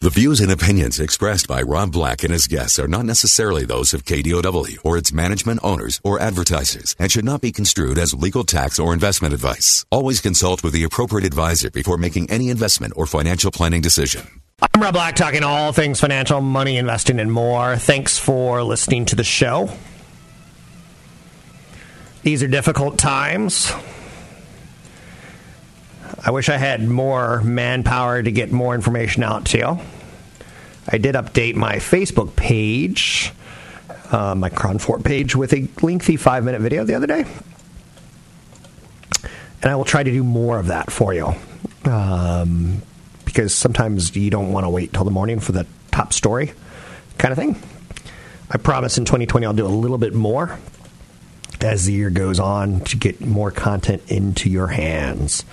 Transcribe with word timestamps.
The 0.00 0.10
views 0.10 0.38
and 0.38 0.52
opinions 0.52 1.00
expressed 1.00 1.48
by 1.48 1.60
Rob 1.60 1.90
Black 1.90 2.22
and 2.22 2.32
his 2.32 2.46
guests 2.46 2.78
are 2.78 2.86
not 2.86 3.04
necessarily 3.04 3.64
those 3.64 3.92
of 3.92 4.04
KDOW 4.04 4.78
or 4.84 4.96
its 4.96 5.12
management 5.12 5.58
owners 5.64 6.00
or 6.04 6.20
advertisers 6.20 6.94
and 7.00 7.10
should 7.10 7.24
not 7.24 7.40
be 7.40 7.50
construed 7.50 7.98
as 7.98 8.14
legal 8.14 8.44
tax 8.44 8.78
or 8.78 8.94
investment 8.94 9.34
advice. 9.34 9.84
Always 9.90 10.20
consult 10.20 10.62
with 10.62 10.72
the 10.72 10.84
appropriate 10.84 11.26
advisor 11.26 11.68
before 11.72 11.96
making 11.96 12.30
any 12.30 12.48
investment 12.48 12.92
or 12.94 13.06
financial 13.06 13.50
planning 13.50 13.80
decision. 13.80 14.40
I'm 14.62 14.80
Rob 14.80 14.94
Black, 14.94 15.16
talking 15.16 15.42
all 15.42 15.72
things 15.72 15.98
financial, 15.98 16.40
money, 16.40 16.76
investing, 16.76 17.18
and 17.18 17.32
more. 17.32 17.76
Thanks 17.76 18.16
for 18.18 18.62
listening 18.62 19.04
to 19.06 19.16
the 19.16 19.24
show. 19.24 19.68
These 22.22 22.44
are 22.44 22.48
difficult 22.48 22.98
times. 22.98 23.72
I 26.24 26.30
wish 26.30 26.48
I 26.48 26.56
had 26.56 26.86
more 26.86 27.40
manpower 27.42 28.22
to 28.22 28.30
get 28.30 28.52
more 28.52 28.74
information 28.74 29.22
out 29.22 29.46
to 29.46 29.58
you. 29.58 29.78
I 30.88 30.98
did 30.98 31.14
update 31.14 31.54
my 31.54 31.76
Facebook 31.76 32.34
page, 32.36 33.32
uh, 34.10 34.34
my 34.34 34.50
KRON4 34.50 35.04
page, 35.04 35.36
with 35.36 35.52
a 35.52 35.68
lengthy 35.82 36.16
five 36.16 36.44
minute 36.44 36.60
video 36.60 36.84
the 36.84 36.94
other 36.94 37.06
day. 37.06 37.24
And 39.62 39.70
I 39.70 39.76
will 39.76 39.84
try 39.84 40.02
to 40.02 40.10
do 40.10 40.24
more 40.24 40.58
of 40.58 40.68
that 40.68 40.90
for 40.90 41.12
you. 41.12 41.34
Um, 41.84 42.82
because 43.24 43.54
sometimes 43.54 44.16
you 44.16 44.30
don't 44.30 44.52
want 44.52 44.64
to 44.64 44.70
wait 44.70 44.92
till 44.92 45.04
the 45.04 45.10
morning 45.10 45.38
for 45.38 45.52
the 45.52 45.66
top 45.90 46.12
story 46.12 46.52
kind 47.18 47.32
of 47.32 47.38
thing. 47.38 47.60
I 48.50 48.56
promise 48.56 48.96
in 48.96 49.04
2020 49.04 49.44
I'll 49.44 49.52
do 49.52 49.66
a 49.66 49.68
little 49.68 49.98
bit 49.98 50.14
more 50.14 50.58
as 51.60 51.86
the 51.86 51.92
year 51.92 52.10
goes 52.10 52.40
on 52.40 52.80
to 52.80 52.96
get 52.96 53.20
more 53.20 53.50
content 53.50 54.02
into 54.08 54.48
your 54.48 54.68
hands. 54.68 55.44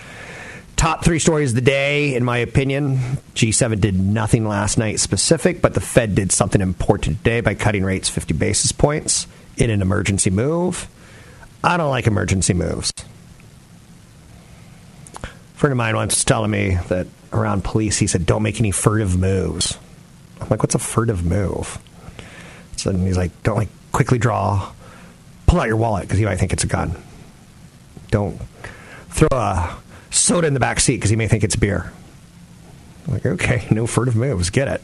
Top 0.85 1.03
three 1.03 1.17
stories 1.17 1.49
of 1.49 1.55
the 1.55 1.61
day, 1.61 2.13
in 2.13 2.23
my 2.23 2.37
opinion. 2.37 2.99
G7 3.33 3.81
did 3.81 3.99
nothing 3.99 4.47
last 4.47 4.77
night 4.77 4.99
specific, 4.99 5.59
but 5.59 5.73
the 5.73 5.81
Fed 5.81 6.13
did 6.13 6.31
something 6.31 6.61
important 6.61 7.17
today 7.17 7.41
by 7.41 7.55
cutting 7.55 7.83
rates 7.83 8.07
50 8.07 8.35
basis 8.35 8.71
points 8.71 9.25
in 9.57 9.71
an 9.71 9.81
emergency 9.81 10.29
move. 10.29 10.87
I 11.63 11.77
don't 11.77 11.89
like 11.89 12.05
emergency 12.05 12.53
moves. 12.53 12.93
A 15.23 15.27
friend 15.55 15.71
of 15.71 15.77
mine 15.77 15.95
once 15.95 16.17
was 16.17 16.23
telling 16.23 16.51
me 16.51 16.77
that 16.89 17.07
around 17.33 17.63
police, 17.63 17.97
he 17.97 18.05
said, 18.05 18.27
don't 18.27 18.43
make 18.43 18.59
any 18.59 18.69
furtive 18.69 19.17
moves. 19.17 19.79
I'm 20.39 20.49
like, 20.49 20.61
what's 20.61 20.75
a 20.75 20.79
furtive 20.79 21.25
move? 21.25 21.79
So 22.75 22.91
then 22.91 23.03
he's 23.07 23.17
like, 23.17 23.31
don't 23.41 23.57
like 23.57 23.69
quickly 23.91 24.19
draw, 24.19 24.71
pull 25.47 25.59
out 25.59 25.67
your 25.67 25.77
wallet 25.77 26.03
because 26.03 26.19
you 26.19 26.27
might 26.27 26.37
think 26.37 26.53
it's 26.53 26.63
a 26.63 26.67
gun. 26.67 26.95
Don't 28.11 28.39
throw 29.09 29.29
a 29.31 29.77
soda 30.15 30.47
in 30.47 30.53
the 30.53 30.59
back 30.59 30.79
seat 30.79 30.95
because 30.95 31.09
he 31.09 31.15
may 31.15 31.27
think 31.27 31.43
it's 31.43 31.55
beer. 31.55 31.91
I'm 33.07 33.13
like, 33.13 33.25
okay, 33.25 33.67
no 33.71 33.87
furtive 33.87 34.15
moves, 34.15 34.49
get 34.49 34.67
it. 34.67 34.81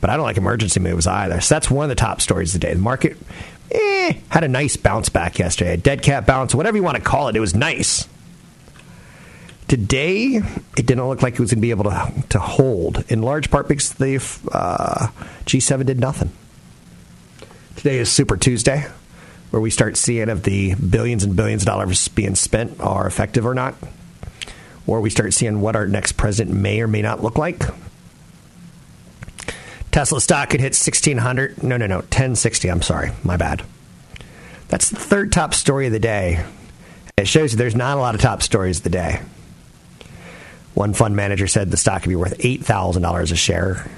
But 0.00 0.10
I 0.10 0.16
don't 0.16 0.24
like 0.24 0.36
emergency 0.36 0.80
moves 0.80 1.06
either. 1.06 1.40
So 1.40 1.54
that's 1.54 1.70
one 1.70 1.84
of 1.84 1.88
the 1.88 1.94
top 1.94 2.20
stories 2.20 2.54
of 2.54 2.60
the 2.60 2.66
day. 2.66 2.74
The 2.74 2.80
market 2.80 3.16
eh, 3.70 4.14
had 4.28 4.44
a 4.44 4.48
nice 4.48 4.76
bounce 4.76 5.08
back 5.08 5.38
yesterday, 5.38 5.74
a 5.74 5.76
dead 5.76 6.02
cat 6.02 6.26
bounce, 6.26 6.54
whatever 6.54 6.76
you 6.76 6.82
want 6.82 6.96
to 6.96 7.02
call 7.02 7.28
it. 7.28 7.36
It 7.36 7.40
was 7.40 7.54
nice. 7.54 8.06
Today, 9.68 10.36
it 10.76 10.86
didn't 10.86 11.08
look 11.08 11.22
like 11.22 11.34
it 11.34 11.40
was 11.40 11.50
going 11.50 11.58
to 11.58 11.62
be 11.62 11.70
able 11.70 11.84
to, 11.84 12.12
to 12.28 12.38
hold, 12.38 13.04
in 13.08 13.22
large 13.22 13.50
part 13.50 13.66
because 13.66 13.94
the 13.94 14.16
uh, 14.52 15.08
G7 15.44 15.86
did 15.86 15.98
nothing. 15.98 16.30
Today 17.74 17.98
is 17.98 18.10
Super 18.10 18.36
Tuesday, 18.36 18.86
where 19.50 19.60
we 19.60 19.70
start 19.70 19.96
seeing 19.96 20.28
if 20.28 20.44
the 20.44 20.74
billions 20.76 21.24
and 21.24 21.34
billions 21.34 21.62
of 21.62 21.66
dollars 21.66 22.06
being 22.08 22.36
spent 22.36 22.80
are 22.80 23.08
effective 23.08 23.44
or 23.44 23.54
not, 23.54 23.74
or 24.86 25.00
we 25.00 25.10
start 25.10 25.34
seeing 25.34 25.60
what 25.60 25.76
our 25.76 25.86
next 25.86 26.12
president 26.12 26.56
may 26.56 26.80
or 26.80 26.88
may 26.88 27.02
not 27.02 27.22
look 27.22 27.36
like. 27.36 27.62
Tesla 29.90 30.20
stock 30.20 30.50
could 30.50 30.60
hit 30.60 30.74
1600. 30.74 31.62
No, 31.62 31.76
no, 31.76 31.86
no, 31.86 31.96
1060. 31.96 32.68
I'm 32.68 32.82
sorry. 32.82 33.12
My 33.24 33.36
bad. 33.36 33.62
That's 34.68 34.90
the 34.90 34.96
third 34.96 35.32
top 35.32 35.54
story 35.54 35.86
of 35.86 35.92
the 35.92 35.98
day. 35.98 36.44
It 37.16 37.26
shows 37.26 37.52
you 37.52 37.58
there's 37.58 37.74
not 37.74 37.96
a 37.96 38.00
lot 38.00 38.14
of 38.14 38.20
top 38.20 38.42
stories 38.42 38.78
of 38.78 38.84
the 38.84 38.90
day. 38.90 39.20
One 40.74 40.92
fund 40.92 41.16
manager 41.16 41.46
said 41.46 41.70
the 41.70 41.78
stock 41.78 42.02
could 42.02 42.10
be 42.10 42.16
worth 42.16 42.36
$8,000 42.36 43.32
a 43.32 43.36
share. 43.36 43.88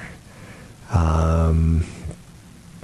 Um, 0.91 1.85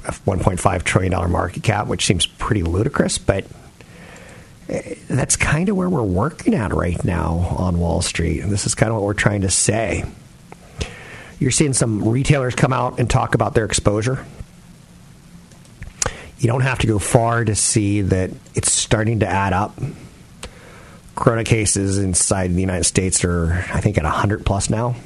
a 0.04 0.10
$1.5 0.10 0.82
trillion 0.82 1.30
market 1.30 1.62
cap, 1.62 1.86
which 1.86 2.04
seems 2.04 2.26
pretty 2.26 2.64
ludicrous, 2.64 3.18
but 3.18 3.46
that's 4.66 5.36
kind 5.36 5.68
of 5.68 5.76
where 5.76 5.88
we're 5.88 6.02
working 6.02 6.54
at 6.54 6.72
right 6.72 7.02
now 7.04 7.54
on 7.58 7.78
Wall 7.78 8.00
Street. 8.02 8.40
And 8.40 8.50
this 8.50 8.66
is 8.66 8.74
kind 8.74 8.90
of 8.90 8.96
what 8.96 9.04
we're 9.04 9.14
trying 9.14 9.42
to 9.42 9.50
say. 9.50 10.04
You're 11.38 11.50
seeing 11.50 11.72
some 11.72 12.08
retailers 12.08 12.54
come 12.54 12.72
out 12.72 12.98
and 12.98 13.08
talk 13.10 13.34
about 13.34 13.54
their 13.54 13.64
exposure. 13.64 14.24
You 16.38 16.48
don't 16.48 16.62
have 16.62 16.78
to 16.80 16.86
go 16.86 16.98
far 16.98 17.44
to 17.44 17.54
see 17.54 18.02
that 18.02 18.30
it's 18.54 18.72
starting 18.72 19.20
to 19.20 19.26
add 19.26 19.52
up. 19.52 19.78
Corona 21.14 21.44
cases 21.44 21.98
inside 21.98 22.54
the 22.54 22.60
United 22.60 22.84
States 22.84 23.24
are, 23.24 23.64
I 23.72 23.80
think, 23.80 23.98
at 23.98 24.04
100 24.04 24.44
plus 24.44 24.68
now. 24.68 24.96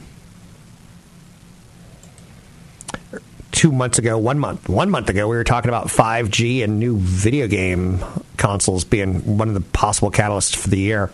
Two 3.59 3.73
months 3.73 3.99
ago, 3.99 4.17
one 4.17 4.39
month, 4.39 4.69
one 4.69 4.89
month 4.89 5.11
ago, 5.11 5.27
we 5.27 5.35
were 5.35 5.43
talking 5.43 5.69
about 5.69 5.89
5G 5.89 6.63
and 6.63 6.79
new 6.79 6.97
video 6.97 7.49
game 7.49 7.99
consoles 8.37 8.85
being 8.85 9.37
one 9.37 9.49
of 9.49 9.55
the 9.55 9.61
possible 9.61 10.13
catalysts 10.13 10.55
for 10.55 10.69
the 10.69 10.79
year. 10.79 11.11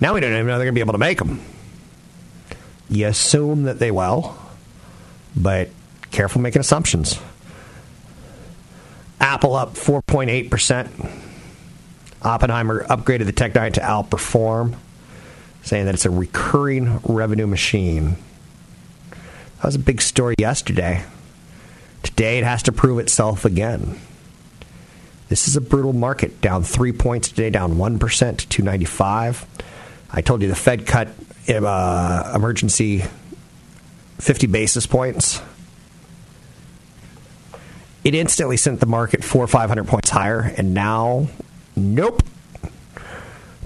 Now 0.00 0.14
we 0.14 0.20
don't 0.20 0.30
even 0.30 0.46
know 0.46 0.58
they're 0.58 0.66
going 0.66 0.76
to 0.76 0.78
be 0.78 0.80
able 0.80 0.92
to 0.92 0.98
make 0.98 1.18
them. 1.18 1.40
You 2.88 3.08
assume 3.08 3.64
that 3.64 3.80
they 3.80 3.90
will, 3.90 4.38
but 5.34 5.70
careful 6.12 6.40
making 6.40 6.60
assumptions. 6.60 7.18
Apple 9.20 9.56
up 9.56 9.74
4.8%. 9.74 11.10
Oppenheimer 12.22 12.84
upgraded 12.84 13.26
the 13.26 13.32
Tech 13.32 13.54
Giant 13.54 13.74
to 13.74 13.80
outperform, 13.80 14.76
saying 15.64 15.86
that 15.86 15.96
it's 15.96 16.06
a 16.06 16.10
recurring 16.10 17.00
revenue 17.00 17.48
machine. 17.48 18.18
That 19.56 19.64
was 19.64 19.74
a 19.74 19.80
big 19.80 20.00
story 20.00 20.36
yesterday. 20.38 21.04
Today 22.02 22.38
it 22.38 22.44
has 22.44 22.62
to 22.64 22.72
prove 22.72 22.98
itself 22.98 23.44
again. 23.44 23.98
This 25.28 25.46
is 25.46 25.56
a 25.56 25.60
brutal 25.60 25.92
market, 25.92 26.40
down 26.40 26.62
three 26.62 26.92
points 26.92 27.28
today, 27.28 27.50
down 27.50 27.74
1% 27.74 28.00
to 28.38 28.48
295. 28.48 29.46
I 30.10 30.22
told 30.22 30.40
you 30.42 30.48
the 30.48 30.54
Fed 30.54 30.86
cut 30.86 31.08
uh, 31.48 32.32
emergency 32.34 33.04
50 34.18 34.46
basis 34.46 34.86
points. 34.86 35.42
It 38.04 38.14
instantly 38.14 38.56
sent 38.56 38.80
the 38.80 38.86
market 38.86 39.22
four 39.22 39.44
or 39.44 39.48
500 39.48 39.86
points 39.86 40.08
higher, 40.08 40.40
and 40.56 40.72
now 40.72 41.28
Nope. 41.78 42.22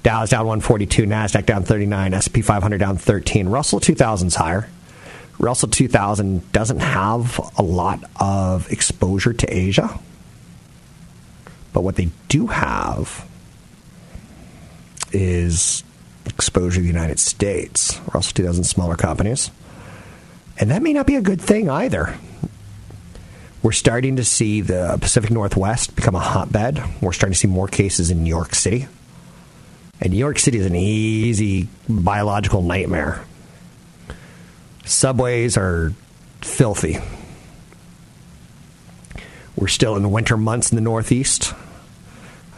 Dow's 0.02 0.30
down 0.30 0.46
142, 0.46 1.04
Nasdaq 1.04 1.46
down 1.46 1.62
39, 1.62 2.14
S&P 2.14 2.42
500 2.42 2.78
down 2.78 2.96
13. 2.96 3.48
Russell 3.48 3.80
2000's 3.80 4.34
higher. 4.34 4.68
Russell 5.38 5.68
2000 5.68 6.52
doesn't 6.52 6.80
have 6.80 7.40
a 7.58 7.62
lot 7.62 8.02
of 8.20 8.70
exposure 8.70 9.32
to 9.32 9.46
Asia. 9.54 9.98
But 11.72 11.82
what 11.82 11.96
they 11.96 12.10
do 12.28 12.48
have 12.48 13.26
is 15.12 15.82
exposure 16.26 16.76
to 16.76 16.82
the 16.82 16.86
United 16.86 17.18
States. 17.18 18.00
Russell 18.14 18.32
2000 18.34 18.64
smaller 18.64 18.96
companies. 18.96 19.50
And 20.58 20.70
that 20.70 20.82
may 20.82 20.92
not 20.92 21.06
be 21.06 21.16
a 21.16 21.22
good 21.22 21.40
thing 21.40 21.68
either. 21.70 22.14
We're 23.62 23.72
starting 23.72 24.16
to 24.16 24.24
see 24.24 24.60
the 24.60 24.98
Pacific 25.00 25.30
Northwest 25.30 25.94
become 25.94 26.14
a 26.14 26.20
hotbed. 26.20 26.82
We're 27.00 27.12
starting 27.12 27.34
to 27.34 27.38
see 27.38 27.48
more 27.48 27.68
cases 27.68 28.10
in 28.10 28.22
New 28.22 28.28
York 28.28 28.54
City. 28.54 28.86
And 30.00 30.12
New 30.12 30.18
York 30.18 30.38
City 30.40 30.58
is 30.58 30.66
an 30.66 30.74
easy 30.74 31.68
biological 31.88 32.62
nightmare. 32.62 33.24
Subways 34.84 35.56
are 35.56 35.92
filthy. 36.40 36.98
We're 39.56 39.68
still 39.68 39.96
in 39.96 40.02
the 40.02 40.08
winter 40.08 40.36
months 40.36 40.72
in 40.72 40.76
the 40.76 40.82
Northeast. 40.82 41.54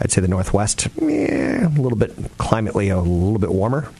I'd 0.01 0.11
say 0.11 0.21
the 0.21 0.29
Northwest, 0.29 0.89
yeah, 1.01 1.69
a 1.69 1.81
little 1.81 1.99
bit 1.99 2.13
climately 2.39 2.89
a 2.89 2.99
little 2.99 3.39
bit 3.39 3.53
warmer. 3.53 3.91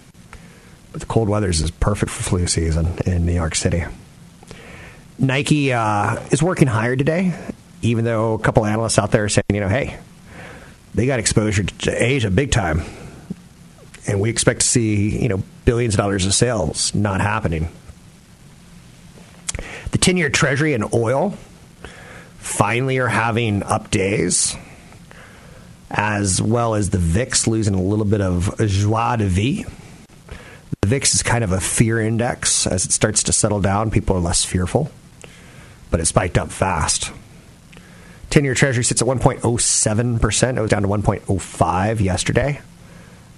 But 0.93 1.01
the 1.01 1.07
cold 1.07 1.29
weather 1.29 1.49
is 1.49 1.71
perfect 1.73 2.11
for 2.11 2.23
flu 2.23 2.47
season 2.47 2.99
in 3.07 3.27
New 3.27 3.33
York 3.33 3.55
City. 3.55 3.85
Nike 5.19 5.73
uh, 5.73 6.21
is 6.31 6.43
working 6.43 6.67
higher 6.67 6.97
today, 6.97 7.35
even 7.83 8.05
though 8.05 8.35
a 8.35 8.39
couple 8.39 8.65
analysts 8.65 8.99
out 8.99 9.11
there 9.13 9.25
are 9.25 9.29
saying, 9.29 9.45
you 9.53 9.61
know, 9.61 9.69
hey, 9.69 9.99
they 10.95 11.07
got 11.07 11.19
exposure 11.19 11.65
to 11.65 11.91
Asia 11.91 12.31
big 12.31 12.51
time. 12.51 12.83
And 14.07 14.21
we 14.21 14.31
expect 14.31 14.61
to 14.61 14.67
see, 14.67 15.21
you 15.21 15.29
know, 15.29 15.43
billions 15.65 15.95
of 15.95 15.99
dollars 15.99 16.27
of 16.27 16.35
sales 16.35 16.95
not 16.95 17.21
happening. 17.21 17.69
The 19.95 19.99
10 19.99 20.17
year 20.17 20.29
treasury 20.29 20.75
and 20.75 20.93
oil 20.93 21.39
finally 22.39 22.99
are 22.99 23.07
having 23.07 23.63
up 23.63 23.93
days, 23.93 24.57
as 25.89 26.43
well 26.43 26.75
as 26.75 26.91
the 26.91 26.99
VIX 26.99 27.47
losing 27.47 27.75
a 27.75 27.81
little 27.81 28.05
bit 28.05 28.21
of 28.21 28.59
joie 28.59 29.15
de 29.15 29.27
vivre. 29.27 29.71
The 30.81 30.89
VIX 30.89 31.15
is 31.15 31.23
kind 31.23 31.45
of 31.45 31.53
a 31.53 31.61
fear 31.61 32.01
index. 32.01 32.67
As 32.67 32.85
it 32.85 32.91
starts 32.91 33.23
to 33.23 33.33
settle 33.33 33.61
down, 33.61 33.93
people 33.93 34.17
are 34.17 34.21
less 34.21 34.45
fearful, 34.45 34.91
but 35.93 36.01
it 36.01 36.07
spiked 36.07 36.39
up 36.39 36.51
fast. 36.51 37.13
10 38.31 38.43
year 38.43 38.55
treasury 38.55 38.83
sits 38.83 39.01
at 39.01 39.07
1.07%. 39.07 40.57
It 40.57 40.61
was 40.61 40.71
down 40.71 40.83
to 40.83 40.89
1.05 40.89 42.01
yesterday. 42.01 42.61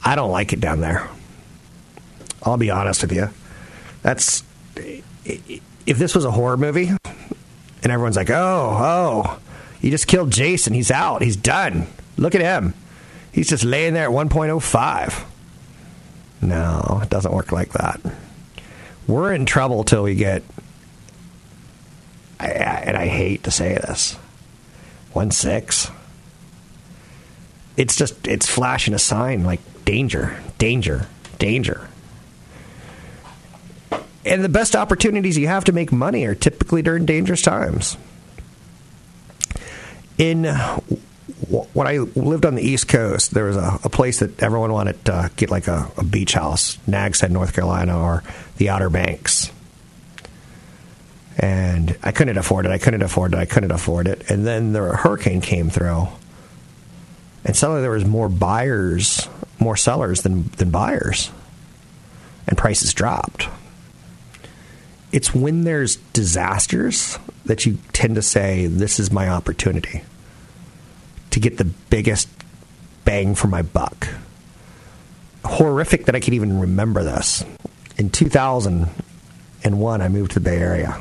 I 0.02 0.14
don't 0.14 0.30
like 0.30 0.54
it 0.54 0.60
down 0.60 0.80
there. 0.80 1.06
I'll 2.42 2.56
be 2.56 2.70
honest 2.70 3.02
with 3.02 3.12
you. 3.12 3.28
That's 4.00 4.42
if 5.86 5.98
this 5.98 6.14
was 6.14 6.24
a 6.24 6.30
horror 6.30 6.56
movie 6.56 6.90
and 7.82 7.92
everyone's 7.92 8.16
like, 8.16 8.30
"Oh, 8.30 8.76
oh, 8.80 9.38
you 9.80 9.90
just 9.90 10.06
killed 10.06 10.30
Jason. 10.30 10.74
He's 10.74 10.90
out. 10.90 11.22
He's 11.22 11.36
done. 11.36 11.86
Look 12.16 12.34
at 12.34 12.40
him. 12.40 12.74
He's 13.32 13.48
just 13.48 13.64
laying 13.64 13.94
there 13.94 14.06
at 14.06 14.10
1.05." 14.10 15.24
No, 16.42 17.00
it 17.02 17.10
doesn't 17.10 17.32
work 17.32 17.52
like 17.52 17.72
that. 17.72 18.00
We're 19.06 19.32
in 19.32 19.46
trouble 19.46 19.84
till 19.84 20.02
we 20.02 20.14
get 20.14 20.42
I, 22.38 22.48
and 22.48 22.96
I 22.96 23.06
hate 23.06 23.44
to 23.44 23.50
say 23.50 23.74
this. 23.74 24.16
1 25.12 25.30
6 25.30 25.90
it's 27.76 27.96
just 27.96 28.26
it's 28.26 28.46
flashing 28.46 28.94
a 28.94 28.98
sign 28.98 29.44
like 29.44 29.60
danger, 29.84 30.38
danger, 30.58 31.06
danger. 31.38 31.88
And 34.26 34.42
the 34.42 34.48
best 34.48 34.74
opportunities 34.74 35.38
you 35.38 35.46
have 35.46 35.64
to 35.64 35.72
make 35.72 35.92
money 35.92 36.24
are 36.24 36.34
typically 36.34 36.82
during 36.82 37.06
dangerous 37.06 37.42
times. 37.42 37.96
In 40.18 40.44
when 41.48 41.86
I 41.86 41.98
lived 41.98 42.44
on 42.44 42.56
the 42.56 42.62
East 42.62 42.88
Coast, 42.88 43.32
there 43.32 43.44
was 43.44 43.56
a, 43.56 43.78
a 43.84 43.88
place 43.88 44.18
that 44.20 44.42
everyone 44.42 44.72
wanted 44.72 45.04
to 45.04 45.30
get 45.36 45.50
like 45.50 45.68
a, 45.68 45.90
a 45.96 46.04
beach 46.04 46.32
house, 46.32 46.78
Nags 46.88 47.20
Head, 47.20 47.30
North 47.30 47.54
Carolina, 47.54 48.00
or 48.00 48.24
the 48.56 48.70
Outer 48.70 48.90
Banks. 48.90 49.52
And 51.38 51.96
I 52.02 52.10
couldn't 52.10 52.38
afford 52.38 52.66
it. 52.66 52.72
I 52.72 52.78
couldn't 52.78 53.02
afford 53.02 53.34
it. 53.34 53.38
I 53.38 53.44
couldn't 53.44 53.70
afford 53.70 54.08
it. 54.08 54.28
And 54.30 54.46
then 54.46 54.72
the 54.72 54.96
hurricane 54.96 55.40
came 55.40 55.70
through, 55.70 56.08
and 57.44 57.54
suddenly 57.54 57.82
there 57.82 57.90
was 57.90 58.06
more 58.06 58.30
buyers, 58.30 59.28
more 59.60 59.76
sellers 59.76 60.22
than 60.22 60.48
than 60.56 60.70
buyers, 60.70 61.30
and 62.48 62.58
prices 62.58 62.92
dropped 62.92 63.48
it's 65.16 65.34
when 65.34 65.64
there's 65.64 65.96
disasters 66.12 67.18
that 67.46 67.64
you 67.64 67.78
tend 67.94 68.16
to 68.16 68.22
say, 68.22 68.66
This 68.66 69.00
is 69.00 69.10
my 69.10 69.30
opportunity 69.30 70.02
to 71.30 71.40
get 71.40 71.56
the 71.56 71.64
biggest 71.64 72.28
bang 73.06 73.34
for 73.34 73.48
my 73.48 73.62
buck. 73.62 74.08
Horrific 75.42 76.04
that 76.04 76.14
I 76.14 76.20
could 76.20 76.34
even 76.34 76.60
remember 76.60 77.02
this. 77.02 77.46
In 77.96 78.10
2001, 78.10 80.02
I 80.02 80.08
moved 80.10 80.32
to 80.32 80.38
the 80.38 80.44
Bay 80.44 80.58
Area. 80.58 81.00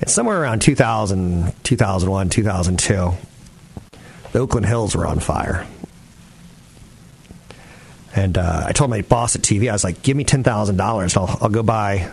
And 0.00 0.10
somewhere 0.10 0.42
around 0.42 0.60
2000, 0.60 1.54
2001, 1.64 2.28
2002, 2.28 3.12
the 4.32 4.38
Oakland 4.38 4.66
Hills 4.66 4.94
were 4.94 5.06
on 5.06 5.20
fire. 5.20 5.66
And 8.18 8.36
uh, 8.36 8.64
I 8.66 8.72
told 8.72 8.90
my 8.90 9.02
boss 9.02 9.36
at 9.36 9.42
TV, 9.42 9.70
I 9.70 9.72
was 9.72 9.84
like, 9.84 10.02
give 10.02 10.16
me 10.16 10.24
$10,000. 10.24 11.16
I'll, 11.16 11.38
I'll 11.40 11.48
go 11.48 11.62
buy 11.62 12.10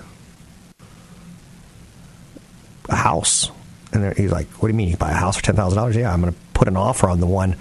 a 2.87 2.95
house. 2.95 3.49
And 3.91 4.15
he's 4.15 4.31
like, 4.31 4.47
what 4.61 4.67
do 4.67 4.73
you 4.73 4.77
mean? 4.77 4.89
You 4.89 4.97
buy 4.97 5.09
a 5.09 5.15
house 5.15 5.35
for 5.35 5.41
$10,000? 5.41 5.95
Yeah, 5.95 6.13
I'm 6.13 6.21
going 6.21 6.31
to 6.31 6.39
put 6.53 6.67
an 6.67 6.77
offer 6.77 7.09
on 7.09 7.21
the 7.21 7.25
one 7.25 7.55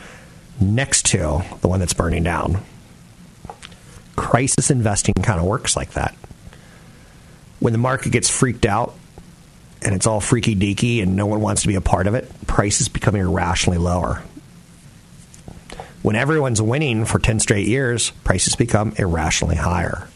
next 0.61 1.07
to 1.07 1.43
the 1.63 1.69
one 1.69 1.81
that's 1.81 1.95
burning 1.95 2.23
down. 2.23 2.63
Crisis 4.15 4.71
investing 4.71 5.15
kind 5.15 5.41
of 5.41 5.47
works 5.47 5.75
like 5.75 5.93
that. 5.95 6.15
When 7.61 7.73
the 7.73 7.79
market 7.79 8.13
gets 8.13 8.29
freaked 8.29 8.67
out 8.67 8.95
and 9.81 9.95
it's 9.95 10.07
all 10.07 10.21
freaky 10.21 10.55
deaky 10.55 11.03
and 11.03 11.17
no 11.17 11.25
one 11.25 11.41
wants 11.41 11.63
to 11.63 11.69
be 11.69 11.77
a 11.77 11.81
part 11.81 12.07
of 12.07 12.15
it, 12.15 12.31
prices 12.47 12.91
become 12.91 13.17
irrationally 13.17 13.79
lower. 13.79 14.23
When 16.05 16.17
everyone's 16.17 16.61
winning 16.61 17.07
for 17.07 17.19
10 17.19 17.41
straight 17.41 17.67
years, 17.67 18.11
prices 18.25 18.57
become 18.57 18.93
irrationally 18.99 19.57
higher. 19.57 20.07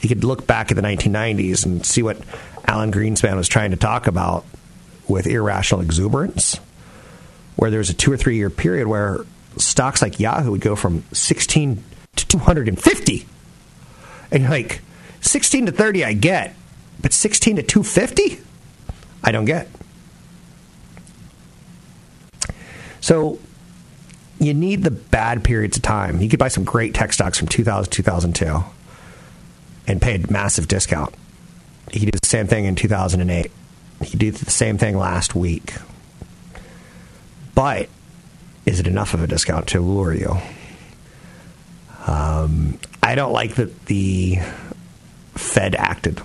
You 0.00 0.08
could 0.08 0.24
look 0.24 0.46
back 0.46 0.70
at 0.70 0.76
the 0.76 0.82
1990s 0.82 1.66
and 1.66 1.84
see 1.84 2.02
what 2.02 2.16
Alan 2.66 2.90
Greenspan 2.90 3.36
was 3.36 3.46
trying 3.46 3.72
to 3.72 3.76
talk 3.76 4.06
about 4.06 4.46
with 5.06 5.26
irrational 5.26 5.82
exuberance, 5.82 6.58
where 7.56 7.70
there 7.70 7.80
was 7.80 7.90
a 7.90 7.92
two 7.92 8.10
or 8.10 8.16
three 8.16 8.36
year 8.36 8.48
period 8.48 8.86
where 8.86 9.18
stocks 9.58 10.00
like 10.00 10.20
Yahoo 10.20 10.52
would 10.52 10.62
go 10.62 10.74
from 10.74 11.04
16 11.12 11.84
to 12.16 12.26
250. 12.26 13.26
And 14.30 14.42
you're 14.42 14.50
like, 14.50 14.80
16 15.20 15.66
to 15.66 15.72
30, 15.72 16.02
I 16.02 16.14
get, 16.14 16.56
but 17.02 17.12
16 17.12 17.56
to 17.56 17.62
250? 17.62 18.40
I 19.22 19.32
don't 19.32 19.44
get. 19.44 19.68
So 23.02 23.38
you 24.46 24.54
need 24.54 24.82
the 24.82 24.90
bad 24.90 25.44
periods 25.44 25.76
of 25.76 25.82
time. 25.82 26.20
You 26.20 26.28
could 26.28 26.38
buy 26.38 26.48
some 26.48 26.64
great 26.64 26.94
tech 26.94 27.12
stocks 27.12 27.38
from 27.38 27.48
2000 27.48 27.90
2002 27.90 28.64
and 29.86 30.00
pay 30.00 30.16
a 30.16 30.32
massive 30.32 30.68
discount. 30.68 31.14
He 31.90 32.06
did 32.06 32.14
the 32.14 32.26
same 32.26 32.46
thing 32.46 32.64
in 32.64 32.74
2008. 32.74 33.50
He 34.02 34.16
did 34.16 34.34
the 34.34 34.50
same 34.50 34.78
thing 34.78 34.96
last 34.96 35.34
week. 35.34 35.74
But 37.54 37.88
is 38.66 38.80
it 38.80 38.86
enough 38.86 39.14
of 39.14 39.22
a 39.22 39.26
discount 39.26 39.68
to 39.68 39.80
lure 39.80 40.14
you? 40.14 40.36
Um, 42.06 42.78
I 43.02 43.14
don't 43.14 43.32
like 43.32 43.54
that 43.56 43.86
the 43.86 44.38
Fed 45.34 45.74
acted. 45.74 46.20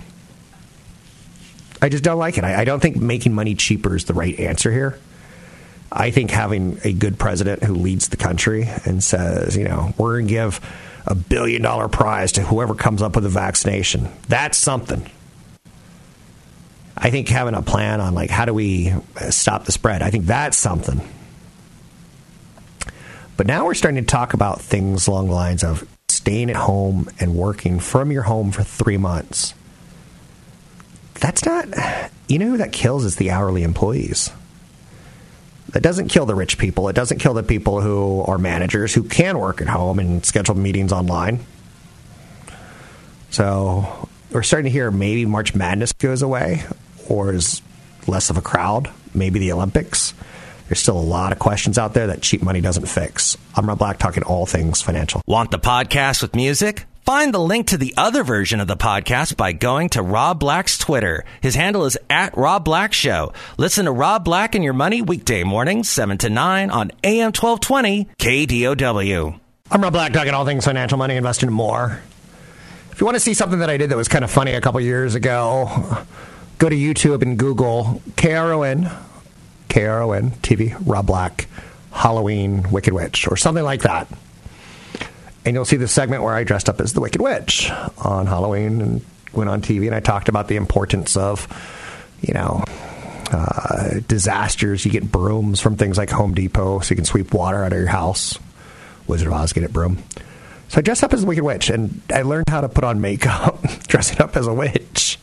I 1.82 1.88
just 1.88 2.04
don't 2.04 2.18
like 2.18 2.36
it. 2.38 2.44
I, 2.44 2.60
I 2.60 2.64
don't 2.64 2.80
think 2.80 2.96
making 2.96 3.34
money 3.34 3.54
cheaper 3.54 3.96
is 3.96 4.04
the 4.04 4.14
right 4.14 4.38
answer 4.38 4.70
here. 4.70 4.98
I 5.92 6.10
think 6.10 6.30
having 6.30 6.80
a 6.84 6.92
good 6.92 7.18
president 7.18 7.64
who 7.64 7.74
leads 7.74 8.08
the 8.08 8.16
country 8.16 8.68
and 8.84 9.02
says, 9.02 9.56
you 9.56 9.64
know, 9.64 9.92
we're 9.98 10.18
going 10.18 10.26
to 10.26 10.30
give 10.30 10.60
a 11.06 11.14
billion 11.14 11.62
dollar 11.62 11.88
prize 11.88 12.32
to 12.32 12.42
whoever 12.42 12.74
comes 12.74 13.02
up 13.02 13.16
with 13.16 13.26
a 13.26 13.30
vaccination, 13.30 14.08
that's 14.28 14.56
something. 14.56 15.08
I 16.96 17.10
think 17.10 17.28
having 17.28 17.54
a 17.54 17.62
plan 17.62 18.00
on 18.00 18.14
like 18.14 18.30
how 18.30 18.44
do 18.44 18.54
we 18.54 18.92
stop 19.30 19.64
the 19.64 19.72
spread, 19.72 20.02
I 20.02 20.10
think 20.10 20.26
that's 20.26 20.56
something. 20.56 21.00
But 23.36 23.46
now 23.46 23.64
we're 23.64 23.74
starting 23.74 24.04
to 24.04 24.06
talk 24.06 24.34
about 24.34 24.60
things 24.60 25.06
along 25.06 25.28
the 25.28 25.34
lines 25.34 25.64
of 25.64 25.88
staying 26.08 26.50
at 26.50 26.56
home 26.56 27.08
and 27.18 27.34
working 27.34 27.80
from 27.80 28.12
your 28.12 28.22
home 28.22 28.52
for 28.52 28.62
three 28.62 28.98
months. 28.98 29.54
That's 31.14 31.46
not, 31.46 31.66
you 32.28 32.38
know 32.38 32.50
who 32.50 32.56
that 32.58 32.72
kills 32.72 33.04
is 33.04 33.16
the 33.16 33.30
hourly 33.30 33.62
employees. 33.62 34.30
It 35.74 35.82
doesn't 35.82 36.08
kill 36.08 36.26
the 36.26 36.34
rich 36.34 36.58
people. 36.58 36.88
It 36.88 36.94
doesn't 36.94 37.18
kill 37.18 37.34
the 37.34 37.42
people 37.42 37.80
who 37.80 38.22
are 38.22 38.38
managers 38.38 38.92
who 38.92 39.04
can 39.04 39.38
work 39.38 39.60
at 39.60 39.68
home 39.68 39.98
and 39.98 40.24
schedule 40.24 40.56
meetings 40.56 40.92
online. 40.92 41.40
So 43.30 44.08
we're 44.32 44.42
starting 44.42 44.64
to 44.64 44.70
hear 44.70 44.90
maybe 44.90 45.24
March 45.26 45.54
Madness 45.54 45.92
goes 45.92 46.22
away 46.22 46.64
or 47.08 47.32
is 47.32 47.62
less 48.06 48.30
of 48.30 48.36
a 48.36 48.42
crowd. 48.42 48.90
Maybe 49.14 49.38
the 49.38 49.52
Olympics. 49.52 50.14
There's 50.68 50.80
still 50.80 50.98
a 50.98 51.00
lot 51.00 51.32
of 51.32 51.38
questions 51.38 51.78
out 51.78 51.94
there 51.94 52.08
that 52.08 52.22
cheap 52.22 52.42
money 52.42 52.60
doesn't 52.60 52.86
fix. 52.86 53.36
I'm 53.56 53.66
Rob 53.66 53.78
Black 53.78 53.98
talking 53.98 54.22
all 54.22 54.46
things 54.46 54.80
financial. 54.80 55.20
Want 55.26 55.50
the 55.50 55.58
podcast 55.58 56.22
with 56.22 56.34
music? 56.34 56.84
Find 57.04 57.32
the 57.32 57.38
link 57.40 57.68
to 57.68 57.78
the 57.78 57.94
other 57.96 58.22
version 58.22 58.60
of 58.60 58.68
the 58.68 58.76
podcast 58.76 59.36
by 59.36 59.52
going 59.52 59.88
to 59.90 60.02
Rob 60.02 60.38
Black's 60.38 60.76
Twitter. 60.76 61.24
His 61.40 61.54
handle 61.54 61.86
is 61.86 61.98
at 62.10 62.36
Rob 62.36 62.64
Black 62.64 62.92
Show. 62.92 63.32
Listen 63.56 63.86
to 63.86 63.92
Rob 63.92 64.24
Black 64.24 64.54
and 64.54 64.62
Your 64.62 64.74
Money 64.74 65.00
weekday 65.00 65.42
mornings, 65.42 65.88
7 65.88 66.18
to 66.18 66.30
9 66.30 66.70
on 66.70 66.92
AM 67.02 67.32
1220 67.32 68.06
KDOW. 68.18 69.40
I'm 69.70 69.82
Rob 69.82 69.92
Black, 69.94 70.12
talking 70.12 70.34
all 70.34 70.44
things 70.44 70.64
financial, 70.66 70.98
money, 70.98 71.16
investing, 71.16 71.48
and 71.48 71.56
more. 71.56 72.00
If 72.92 73.00
you 73.00 73.06
want 73.06 73.16
to 73.16 73.20
see 73.20 73.34
something 73.34 73.60
that 73.60 73.70
I 73.70 73.78
did 73.78 73.90
that 73.90 73.96
was 73.96 74.08
kind 74.08 74.22
of 74.22 74.30
funny 74.30 74.52
a 74.52 74.60
couple 74.60 74.80
years 74.80 75.14
ago, 75.14 76.04
go 76.58 76.68
to 76.68 76.76
YouTube 76.76 77.22
and 77.22 77.38
Google 77.38 78.02
KRON, 78.16 78.94
KRON 79.70 80.30
TV, 80.42 80.76
Rob 80.86 81.06
Black, 81.06 81.48
Halloween, 81.92 82.70
Wicked 82.70 82.92
Witch, 82.92 83.26
or 83.26 83.36
something 83.38 83.64
like 83.64 83.82
that 83.82 84.06
and 85.44 85.54
you'll 85.54 85.64
see 85.64 85.76
the 85.76 85.88
segment 85.88 86.22
where 86.22 86.34
I 86.34 86.44
dressed 86.44 86.68
up 86.68 86.80
as 86.80 86.92
the 86.92 87.00
Wicked 87.00 87.20
Witch 87.20 87.70
on 87.98 88.26
Halloween 88.26 88.80
and 88.80 89.04
went 89.32 89.48
on 89.48 89.62
TV 89.62 89.86
and 89.86 89.94
I 89.94 90.00
talked 90.00 90.28
about 90.28 90.48
the 90.48 90.56
importance 90.56 91.16
of, 91.16 91.46
you 92.20 92.34
know, 92.34 92.64
uh, 93.32 94.00
disasters. 94.06 94.84
You 94.84 94.90
get 94.90 95.10
brooms 95.10 95.60
from 95.60 95.76
things 95.76 95.96
like 95.96 96.10
Home 96.10 96.34
Depot 96.34 96.80
so 96.80 96.90
you 96.90 96.96
can 96.96 97.04
sweep 97.04 97.32
water 97.32 97.64
out 97.64 97.72
of 97.72 97.78
your 97.78 97.88
house. 97.88 98.38
Wizard 99.06 99.28
of 99.28 99.34
Oz, 99.34 99.52
get 99.52 99.64
it 99.64 99.72
broom. 99.72 99.98
So 100.68 100.78
I 100.78 100.82
dressed 100.82 101.02
up 101.02 101.12
as 101.12 101.22
the 101.22 101.26
Wicked 101.26 101.44
Witch 101.44 101.70
and 101.70 102.00
I 102.12 102.22
learned 102.22 102.48
how 102.48 102.60
to 102.60 102.68
put 102.68 102.84
on 102.84 103.00
makeup 103.00 103.62
dressing 103.88 104.20
up 104.20 104.36
as 104.36 104.46
a 104.46 104.54
witch. 104.54 105.18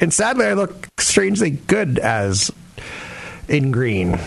And 0.00 0.12
sadly, 0.12 0.46
I 0.46 0.54
look 0.54 0.88
strangely 0.98 1.50
good 1.50 1.98
as 1.98 2.50
in 3.48 3.72
green. 3.72 4.18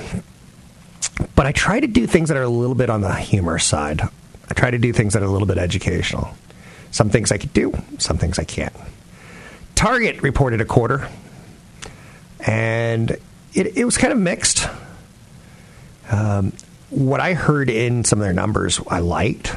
But 1.35 1.45
I 1.45 1.51
try 1.51 1.79
to 1.79 1.87
do 1.87 2.07
things 2.07 2.29
that 2.29 2.37
are 2.37 2.43
a 2.43 2.49
little 2.49 2.75
bit 2.75 2.89
on 2.89 3.01
the 3.01 3.13
humor 3.13 3.59
side. 3.59 4.01
I 4.49 4.53
try 4.53 4.71
to 4.71 4.77
do 4.77 4.93
things 4.93 5.13
that 5.13 5.21
are 5.21 5.25
a 5.25 5.29
little 5.29 5.47
bit 5.47 5.57
educational. 5.57 6.35
Some 6.91 7.09
things 7.09 7.31
I 7.31 7.37
could 7.37 7.53
do, 7.53 7.73
some 7.97 8.17
things 8.17 8.37
I 8.37 8.43
can't. 8.43 8.75
Target 9.75 10.21
reported 10.21 10.61
a 10.61 10.65
quarter, 10.65 11.09
and 12.45 13.11
it, 13.53 13.77
it 13.77 13.85
was 13.85 13.97
kind 13.97 14.13
of 14.13 14.19
mixed. 14.19 14.67
Um, 16.11 16.53
what 16.89 17.19
I 17.19 17.33
heard 17.33 17.69
in 17.69 18.03
some 18.03 18.19
of 18.19 18.23
their 18.23 18.33
numbers, 18.33 18.79
I 18.87 18.99
liked, 18.99 19.55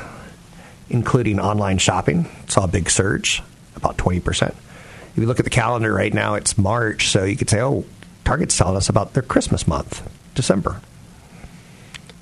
including 0.88 1.38
online 1.38 1.78
shopping. 1.78 2.28
Saw 2.49 2.64
a 2.64 2.69
big 2.69 2.88
surge, 2.88 3.43
about 3.75 3.99
20%. 3.99 4.49
If 4.49 5.23
you 5.23 5.26
look 5.26 5.38
at 5.38 5.45
the 5.45 5.50
calendar 5.50 5.93
right 5.93 6.12
now, 6.12 6.35
it's 6.35 6.57
March, 6.57 7.09
so 7.09 7.25
you 7.25 7.37
could 7.37 7.50
say, 7.50 7.61
oh, 7.61 7.85
Target's 8.25 8.57
telling 8.57 8.76
us 8.76 8.88
about 8.88 9.12
their 9.12 9.23
Christmas 9.23 9.66
month, 9.69 10.09
December. 10.35 10.81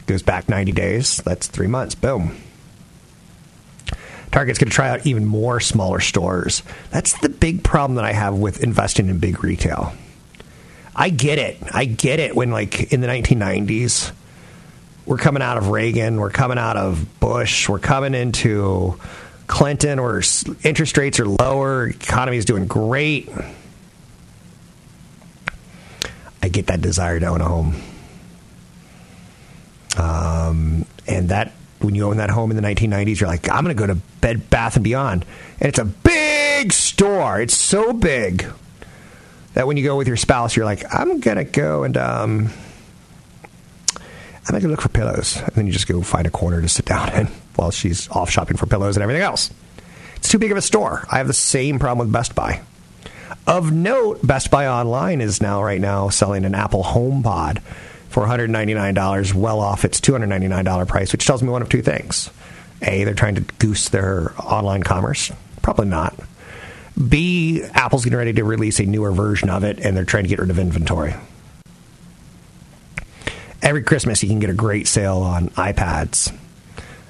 Goes 0.07 0.23
back 0.23 0.49
90 0.49 0.73
days, 0.73 1.19
that's 1.19 1.47
three 1.47 1.67
months, 1.67 1.95
boom. 1.95 2.37
Target's 4.35 4.59
going 4.59 4.69
to 4.69 4.75
try 4.75 4.89
out 4.89 5.07
even 5.07 5.25
more 5.25 5.61
smaller 5.61 6.01
stores. 6.01 6.65
That's 6.91 7.17
the 7.21 7.29
big 7.29 7.63
problem 7.63 7.95
that 7.95 8.05
I 8.05 8.13
have 8.13 8.35
with 8.35 8.65
investing 8.65 9.09
in 9.09 9.21
big 9.21 9.45
retail. 9.45 9.93
I 10.93 11.11
get 11.11 11.39
it. 11.39 11.57
I 11.73 11.85
get 11.85 12.19
it 12.19 12.35
when, 12.35 12.51
like, 12.51 12.93
in 12.93 13.01
the 13.01 13.07
1990s, 13.07 14.11
we're 15.07 15.19
coming 15.19 15.41
out 15.41 15.57
of 15.57 15.69
Reagan, 15.69 16.17
we're 16.17 16.31
coming 16.31 16.59
out 16.59 16.77
of 16.77 17.21
Bush, 17.21 17.69
we're 17.69 17.79
coming 17.79 18.13
into 18.13 18.99
Clinton, 19.47 20.03
where 20.03 20.21
interest 20.65 20.99
rates 20.99 21.21
are 21.21 21.29
lower, 21.29 21.87
economy 21.87 22.37
is 22.37 22.45
doing 22.45 22.67
great. 22.67 23.31
I 26.43 26.49
get 26.49 26.67
that 26.67 26.81
desire 26.81 27.21
to 27.21 27.27
own 27.27 27.41
a 27.41 27.45
home. 27.45 27.77
Um, 29.97 30.87
and 31.07 31.29
that 31.29 31.53
when 31.85 31.95
you 31.95 32.07
own 32.07 32.17
that 32.17 32.31
home 32.31 32.51
in 32.51 32.57
the 32.57 32.63
1990s, 32.63 33.21
you're 33.21 33.29
like, 33.29 33.49
I'm 33.49 33.65
going 33.65 33.77
to 33.77 33.81
go 33.81 33.87
to 33.87 33.95
Bed 34.21 34.51
Bath 34.51 34.77
and 34.77 34.85
Beyond, 34.85 35.25
and 35.61 35.69
it's 35.69 35.79
a 35.79 35.85
big 35.85 36.73
store. 36.73 37.41
It's 37.41 37.57
so 37.57 37.93
big 37.93 38.47
that 39.55 39.67
when 39.67 39.77
you 39.77 39.85
go 39.85 39.97
with 39.97 40.09
your 40.09 40.17
spouse, 40.17 40.57
you're 40.57 40.65
like, 40.65 40.85
I'm 40.93 41.21
going 41.21 41.37
to 41.37 41.45
go 41.45 41.85
and 41.85 41.97
um, 41.97 42.51
I'm 44.47 44.51
going 44.51 44.63
to 44.63 44.69
look 44.69 44.83
for 44.83 44.89
pillows, 44.89 45.37
and 45.37 45.55
then 45.55 45.67
you 45.67 45.73
just 45.73 45.89
go 45.89 46.03
find 46.03 46.27
a 46.27 46.31
corner 46.31 46.61
to 46.61 46.69
sit 46.69 46.85
down 46.85 47.13
in 47.15 47.27
while 47.57 47.71
she's 47.71 48.09
off 48.11 48.31
shopping 48.31 48.57
for 48.57 48.67
pillows 48.67 48.97
and 48.97 49.03
everything 49.03 49.23
else. 49.23 49.51
It's 50.17 50.29
too 50.29 50.39
big 50.39 50.51
of 50.51 50.57
a 50.57 50.63
store. 50.63 51.07
I 51.11 51.19
have 51.19 51.27
the 51.27 51.33
same 51.33 51.79
problem 51.79 52.07
with 52.07 52.13
Best 52.13 52.35
Buy. 52.35 52.63
Of 53.47 53.73
note, 53.73 54.27
Best 54.27 54.51
Buy 54.51 54.67
Online 54.67 55.21
is 55.21 55.41
now 55.43 55.63
right 55.63 55.81
now 55.81 56.09
selling 56.09 56.45
an 56.45 56.55
Apple 56.55 56.83
HomePod 56.83 57.63
for 58.15 58.25
$199, 58.25 59.35
well 59.35 59.59
off 59.59 59.85
its 59.85 60.01
$299 60.01 60.87
price, 60.87 61.11
which 61.11 61.27
tells 61.27 61.43
me 61.43 61.49
one 61.49 61.63
of 61.63 61.69
two 61.69 61.83
things. 61.83 62.31
A, 62.81 63.03
they're 63.03 63.13
trying 63.13 63.35
to 63.35 63.41
goose 63.59 63.89
their 63.89 64.33
online 64.41 64.85
commerce. 64.85 65.33
Probably 65.63 65.89
not. 65.89 66.15
B, 67.09 67.65
Apple's 67.73 68.05
getting 68.05 68.17
ready 68.17 68.33
to 68.35 68.45
release 68.45 68.79
a 68.79 68.85
newer 68.85 69.11
version 69.11 69.51
of 69.51 69.65
it, 69.65 69.81
and 69.81 69.97
they're 69.97 70.05
trying 70.05 70.23
to 70.23 70.29
get 70.29 70.39
rid 70.39 70.51
of 70.51 70.61
inventory. 70.61 71.13
Every 73.61 73.83
Christmas, 73.83 74.23
you 74.23 74.29
can 74.29 74.39
get 74.39 74.49
a 74.51 74.55
great 74.55 74.87
sale 74.87 75.19
on 75.19 75.49
iPads 75.49 76.33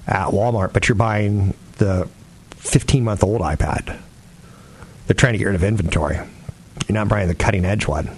at 0.06 0.28
Walmart, 0.28 0.72
but 0.72 0.88
you're 0.88 0.96
buying 0.96 1.52
the 1.76 2.08
15 2.52 3.04
month 3.04 3.22
old 3.22 3.42
iPad. 3.42 4.00
They're 5.06 5.14
trying 5.14 5.34
to 5.34 5.38
get 5.38 5.44
rid 5.44 5.54
of 5.54 5.64
inventory. 5.64 6.16
You're 6.16 6.94
not 6.94 7.08
buying 7.08 7.28
the 7.28 7.34
cutting 7.34 7.66
edge 7.66 7.86
one. 7.86 8.08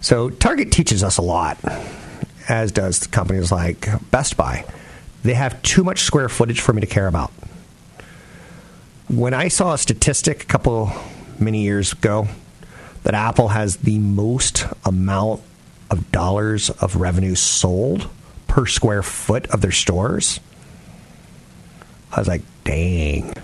So 0.00 0.30
Target 0.30 0.72
teaches 0.72 1.04
us 1.04 1.18
a 1.18 1.22
lot, 1.22 1.58
as 2.48 2.72
does 2.72 3.06
companies 3.06 3.52
like 3.52 3.88
Best 4.10 4.36
Buy. 4.36 4.64
They 5.22 5.34
have 5.34 5.60
too 5.62 5.84
much 5.84 6.00
square 6.00 6.28
footage 6.28 6.60
for 6.60 6.72
me 6.72 6.80
to 6.80 6.86
care 6.86 7.06
about. 7.06 7.30
When 9.08 9.34
I 9.34 9.48
saw 9.48 9.74
a 9.74 9.78
statistic 9.78 10.42
a 10.42 10.46
couple 10.46 10.92
many 11.38 11.62
years 11.62 11.92
ago 11.92 12.28
that 13.02 13.14
Apple 13.14 13.48
has 13.48 13.76
the 13.76 13.98
most 13.98 14.66
amount 14.84 15.42
of 15.90 16.10
dollars 16.12 16.70
of 16.70 16.96
revenue 16.96 17.34
sold 17.34 18.08
per 18.46 18.66
square 18.66 19.02
foot 19.02 19.46
of 19.48 19.60
their 19.60 19.72
stores, 19.72 20.40
I 22.12 22.20
was 22.20 22.28
like, 22.28 22.42
dang 22.64 23.34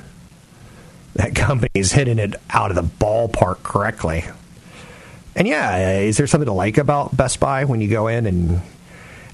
that 1.16 1.34
company 1.34 1.70
is 1.74 1.92
hitting 1.92 2.18
it 2.18 2.34
out 2.50 2.70
of 2.70 2.76
the 2.76 2.82
ballpark 2.82 3.62
correctly. 3.62 4.24
And 5.36 5.46
yeah, 5.46 5.98
is 5.98 6.16
there 6.16 6.26
something 6.26 6.46
to 6.46 6.52
like 6.52 6.78
about 6.78 7.14
Best 7.14 7.38
Buy 7.40 7.64
when 7.66 7.82
you 7.82 7.88
go 7.88 8.08
in 8.08 8.26
and 8.26 8.62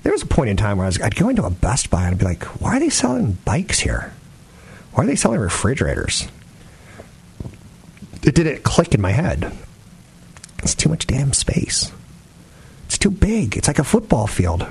there 0.03 0.11
was 0.11 0.23
a 0.23 0.27
point 0.27 0.51
in 0.51 0.57
time 0.57 0.77
where 0.77 0.85
I 0.85 0.89
was, 0.89 1.01
I'd 1.01 1.15
go 1.15 1.29
into 1.29 1.45
a 1.45 1.51
Best 1.51 1.91
Buy 1.91 2.07
and 2.07 2.15
I'd 2.15 2.19
be 2.19 2.25
like, 2.25 2.43
why 2.61 2.77
are 2.77 2.81
they 2.81 2.91
selling 2.91 3.39
bikes 3.45 3.79
here? 3.79 4.13
Why 4.93 5.05
are 5.05 5.07
they 5.07 5.15
selling 5.15 5.39
refrigerators? 5.41 6.27
It 8.25 8.35
didn't 8.35 8.65
click 8.65 8.95
in 8.95 9.01
my 9.01 9.13
head. 9.13 9.53
It's 10.59 10.75
too 10.75 10.89
much 10.89 11.07
damn 11.07 11.33
space. 11.33 11.93
It's 12.87 12.99
too 12.99 13.11
big. 13.11 13.57
It's 13.57 13.69
like 13.69 13.79
a 13.79 13.85
football 13.85 14.27
field. 14.27 14.67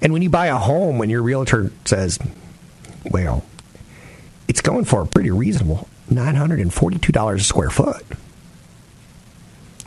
And 0.00 0.12
when 0.12 0.22
you 0.22 0.30
buy 0.30 0.46
a 0.46 0.56
home, 0.56 0.98
when 0.98 1.10
your 1.10 1.22
realtor 1.22 1.72
says, 1.84 2.18
well, 3.04 3.44
it's 4.48 4.62
going 4.62 4.86
for 4.86 5.02
a 5.02 5.06
pretty 5.06 5.30
reasonable 5.30 5.88
$942 6.10 7.34
a 7.34 7.40
square 7.40 7.70
foot. 7.70 8.04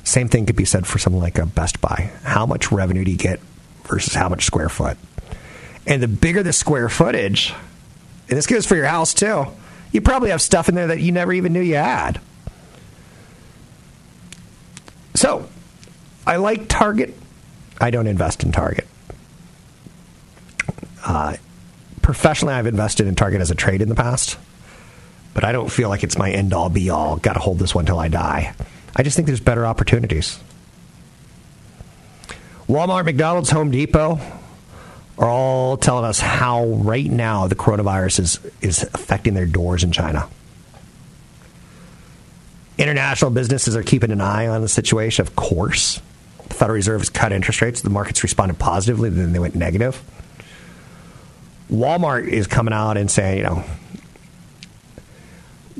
Same 0.07 0.29
thing 0.29 0.45
could 0.45 0.55
be 0.55 0.63
said 0.63 0.87
for 0.87 0.99
something 0.99 1.21
like 1.21 1.37
a 1.37 1.45
Best 1.45 1.81
Buy. 1.81 2.11
How 2.23 2.45
much 2.45 2.71
revenue 2.71 3.03
do 3.03 3.11
you 3.11 3.17
get 3.17 3.41
versus 3.83 4.13
how 4.13 4.29
much 4.29 4.45
square 4.45 4.69
foot? 4.69 4.97
And 5.85 6.01
the 6.01 6.07
bigger 6.07 6.43
the 6.43 6.53
square 6.53 6.87
footage, 6.87 7.53
and 8.29 8.37
this 8.37 8.47
goes 8.47 8.65
for 8.65 8.77
your 8.77 8.85
house 8.85 9.13
too, 9.13 9.47
you 9.91 9.99
probably 9.99 10.29
have 10.29 10.41
stuff 10.41 10.69
in 10.69 10.75
there 10.75 10.87
that 10.87 11.01
you 11.01 11.11
never 11.11 11.33
even 11.33 11.51
knew 11.51 11.59
you 11.59 11.75
had. 11.75 12.21
So, 15.13 15.49
I 16.25 16.37
like 16.37 16.69
Target. 16.69 17.13
I 17.81 17.89
don't 17.89 18.07
invest 18.07 18.43
in 18.43 18.53
Target. 18.53 18.87
Uh, 21.05 21.35
professionally, 22.01 22.53
I've 22.53 22.65
invested 22.65 23.07
in 23.07 23.15
Target 23.15 23.41
as 23.41 23.51
a 23.51 23.55
trade 23.55 23.81
in 23.81 23.89
the 23.89 23.95
past 23.95 24.37
but 25.33 25.43
I 25.43 25.51
don't 25.51 25.69
feel 25.69 25.89
like 25.89 26.03
it's 26.03 26.17
my 26.17 26.31
end 26.31 26.51
all 26.51 26.67
be 26.67 26.89
all. 26.89 27.17
Got 27.17 27.33
to 27.33 27.39
hold 27.39 27.59
this 27.59 27.75
one 27.75 27.85
till 27.85 27.99
I 27.99 28.07
die. 28.07 28.55
I 28.97 29.03
just 29.03 29.15
think 29.15 29.27
there's 29.27 29.39
better 29.39 29.65
opportunities. 29.65 30.39
Walmart, 32.67 33.05
McDonald's, 33.05 33.51
Home 33.51 33.71
Depot 33.71 34.19
are 35.17 35.29
all 35.29 35.77
telling 35.77 36.03
us 36.03 36.19
how 36.19 36.65
right 36.65 37.09
now 37.09 37.47
the 37.47 37.55
coronavirus 37.55 38.19
is, 38.19 38.39
is 38.61 38.83
affecting 38.83 39.35
their 39.35 39.45
doors 39.45 39.83
in 39.83 39.91
China. 39.91 40.27
International 42.77 43.31
businesses 43.31 43.75
are 43.75 43.83
keeping 43.83 44.11
an 44.11 44.21
eye 44.21 44.47
on 44.47 44.61
the 44.61 44.67
situation, 44.67 45.25
of 45.25 45.35
course. 45.35 46.01
The 46.47 46.53
Federal 46.53 46.75
Reserve 46.75 47.01
has 47.01 47.09
cut 47.09 47.31
interest 47.31 47.61
rates. 47.61 47.81
The 47.81 47.89
markets 47.89 48.21
responded 48.21 48.59
positively, 48.59 49.09
then 49.09 49.31
they 49.31 49.39
went 49.39 49.55
negative. 49.55 50.01
Walmart 51.71 52.27
is 52.27 52.47
coming 52.47 52.73
out 52.73 52.97
and 52.97 53.09
saying, 53.09 53.39
you 53.39 53.43
know, 53.43 53.63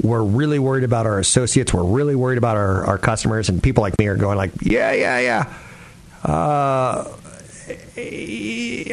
we're 0.01 0.23
really 0.23 0.59
worried 0.59 0.83
about 0.83 1.05
our 1.05 1.19
associates. 1.19 1.73
We're 1.73 1.83
really 1.83 2.15
worried 2.15 2.37
about 2.37 2.57
our, 2.57 2.85
our 2.85 2.97
customers. 2.97 3.49
And 3.49 3.61
people 3.61 3.81
like 3.81 3.97
me 3.97 4.07
are 4.07 4.15
going 4.15 4.37
like, 4.37 4.51
yeah, 4.61 4.91
yeah, 4.91 5.19
yeah. 5.19 5.53
Uh, 6.23 7.11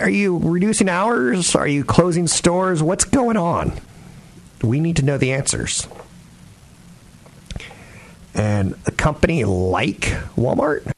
are 0.00 0.10
you 0.10 0.38
reducing 0.38 0.88
hours? 0.88 1.54
Are 1.54 1.66
you 1.68 1.84
closing 1.84 2.26
stores? 2.26 2.82
What's 2.82 3.04
going 3.04 3.36
on? 3.36 3.72
We 4.62 4.80
need 4.80 4.96
to 4.96 5.04
know 5.04 5.18
the 5.18 5.32
answers. 5.32 5.86
And 8.34 8.74
a 8.86 8.90
company 8.90 9.44
like 9.44 10.00
Walmart, 10.36 10.90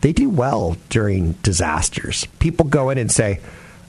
they 0.00 0.12
do 0.12 0.28
well 0.28 0.76
during 0.88 1.32
disasters. 1.42 2.26
People 2.40 2.66
go 2.66 2.90
in 2.90 2.98
and 2.98 3.12
say, 3.12 3.40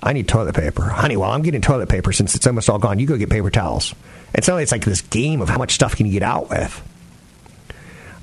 I 0.05 0.13
need 0.13 0.27
toilet 0.27 0.55
paper. 0.55 0.83
Honey, 0.83 1.17
well, 1.17 1.31
I'm 1.31 1.41
getting 1.41 1.61
toilet 1.61 1.89
paper 1.89 2.13
since 2.13 2.35
it's 2.35 2.45
almost 2.45 2.69
all 2.69 2.77
gone. 2.77 2.99
You 2.99 3.07
go 3.07 3.17
get 3.17 3.31
paper 3.31 3.49
towels. 3.49 3.95
It's 4.35 4.47
not. 4.47 4.57
It's 4.57 4.71
like 4.71 4.85
this 4.85 5.01
game 5.01 5.41
of 5.41 5.49
how 5.49 5.57
much 5.57 5.73
stuff 5.73 5.95
can 5.95 6.05
you 6.05 6.11
get 6.11 6.21
out 6.21 6.49
with. 6.49 6.81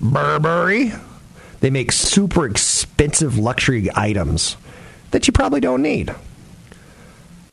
Burberry, 0.01 0.93
they 1.59 1.71
make 1.71 1.91
super 1.91 2.47
expensive 2.47 3.37
luxury 3.37 3.89
items 3.95 4.57
that 5.11 5.27
you 5.27 5.33
probably 5.33 5.61
don't 5.61 5.83
need. 5.83 6.15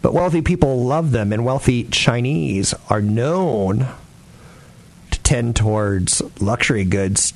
But 0.02 0.14
wealthy 0.14 0.42
people 0.42 0.86
love 0.86 1.12
them, 1.12 1.34
and 1.34 1.44
wealthy 1.44 1.86
Chinese 1.86 2.74
are 2.90 3.02
known 3.02 3.88
to 5.12 5.20
tend 5.22 5.56
towards 5.56 6.22
luxury 6.40 6.86
goods 6.86 7.34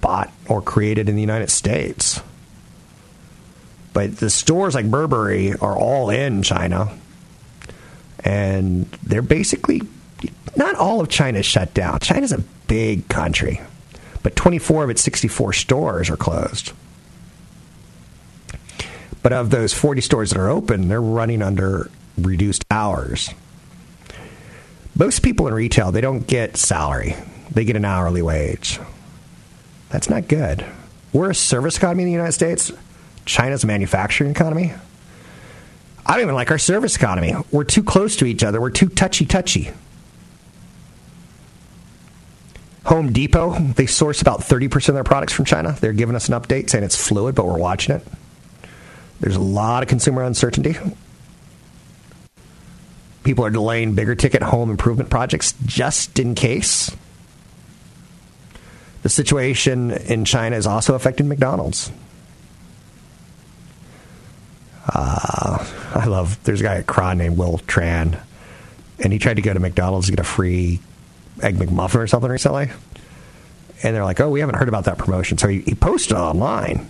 bought 0.00 0.32
or 0.48 0.62
created 0.62 1.08
in 1.08 1.14
the 1.14 1.20
United 1.20 1.50
States. 1.50 2.20
But 3.96 4.18
the 4.18 4.28
stores 4.28 4.74
like 4.74 4.90
Burberry 4.90 5.54
are 5.54 5.74
all 5.74 6.10
in 6.10 6.42
China. 6.42 6.90
And 8.22 8.84
they're 9.02 9.22
basically, 9.22 9.80
not 10.54 10.74
all 10.74 11.00
of 11.00 11.08
China 11.08 11.42
shut 11.42 11.72
down. 11.72 12.00
China's 12.00 12.30
a 12.30 12.44
big 12.66 13.08
country, 13.08 13.58
but 14.22 14.36
24 14.36 14.84
of 14.84 14.90
its 14.90 15.00
64 15.00 15.54
stores 15.54 16.10
are 16.10 16.16
closed. 16.18 16.72
But 19.22 19.32
of 19.32 19.48
those 19.48 19.72
40 19.72 20.02
stores 20.02 20.28
that 20.28 20.38
are 20.38 20.50
open, 20.50 20.88
they're 20.88 21.00
running 21.00 21.40
under 21.40 21.90
reduced 22.18 22.66
hours. 22.70 23.30
Most 24.94 25.22
people 25.22 25.48
in 25.48 25.54
retail, 25.54 25.90
they 25.90 26.02
don't 26.02 26.26
get 26.26 26.58
salary. 26.58 27.16
They 27.50 27.64
get 27.64 27.76
an 27.76 27.86
hourly 27.86 28.20
wage. 28.20 28.78
That's 29.88 30.10
not 30.10 30.28
good. 30.28 30.66
We're 31.14 31.30
a 31.30 31.34
service 31.34 31.78
economy 31.78 32.02
in 32.02 32.08
the 32.08 32.12
United 32.12 32.32
States. 32.32 32.72
China's 33.26 33.64
manufacturing 33.64 34.30
economy. 34.30 34.72
I 36.06 36.12
don't 36.12 36.22
even 36.22 36.34
like 36.34 36.50
our 36.52 36.58
service 36.58 36.96
economy. 36.96 37.34
We're 37.50 37.64
too 37.64 37.82
close 37.82 38.16
to 38.16 38.24
each 38.24 38.44
other. 38.44 38.60
We're 38.60 38.70
too 38.70 38.88
touchy 38.88 39.26
touchy. 39.26 39.72
Home 42.84 43.12
Depot, 43.12 43.58
they 43.58 43.86
source 43.86 44.22
about 44.22 44.40
30% 44.40 44.88
of 44.90 44.94
their 44.94 45.02
products 45.02 45.32
from 45.32 45.44
China. 45.44 45.76
They're 45.80 45.92
giving 45.92 46.14
us 46.14 46.28
an 46.28 46.40
update 46.40 46.70
saying 46.70 46.84
it's 46.84 46.96
fluid, 46.96 47.34
but 47.34 47.44
we're 47.44 47.58
watching 47.58 47.96
it. 47.96 48.06
There's 49.18 49.34
a 49.34 49.40
lot 49.40 49.82
of 49.82 49.88
consumer 49.88 50.22
uncertainty. 50.22 50.76
People 53.24 53.44
are 53.44 53.50
delaying 53.50 53.96
bigger 53.96 54.14
ticket 54.14 54.40
home 54.40 54.70
improvement 54.70 55.10
projects 55.10 55.54
just 55.64 56.20
in 56.20 56.36
case. 56.36 56.94
The 59.02 59.08
situation 59.08 59.90
in 59.90 60.24
China 60.24 60.54
is 60.54 60.66
also 60.66 60.94
affecting 60.94 61.26
McDonald's. 61.26 61.90
Uh, 64.88 65.66
I 65.94 66.06
love, 66.06 66.42
there's 66.44 66.60
a 66.60 66.64
guy 66.64 66.76
at 66.76 66.86
KRON 66.86 67.16
named 67.18 67.36
Will 67.36 67.58
Tran, 67.66 68.20
and 69.02 69.12
he 69.12 69.18
tried 69.18 69.34
to 69.34 69.42
go 69.42 69.52
to 69.52 69.60
McDonald's 69.60 70.06
to 70.06 70.12
get 70.12 70.20
a 70.20 70.24
free 70.24 70.80
Egg 71.42 71.56
McMuffin 71.56 71.96
or 71.96 72.06
something 72.06 72.30
recently. 72.30 72.70
And 73.82 73.94
they're 73.94 74.04
like, 74.04 74.20
oh, 74.20 74.30
we 74.30 74.40
haven't 74.40 74.54
heard 74.54 74.68
about 74.68 74.84
that 74.84 74.96
promotion. 74.96 75.38
So 75.38 75.48
he, 75.48 75.60
he 75.60 75.74
posted 75.74 76.16
online 76.16 76.88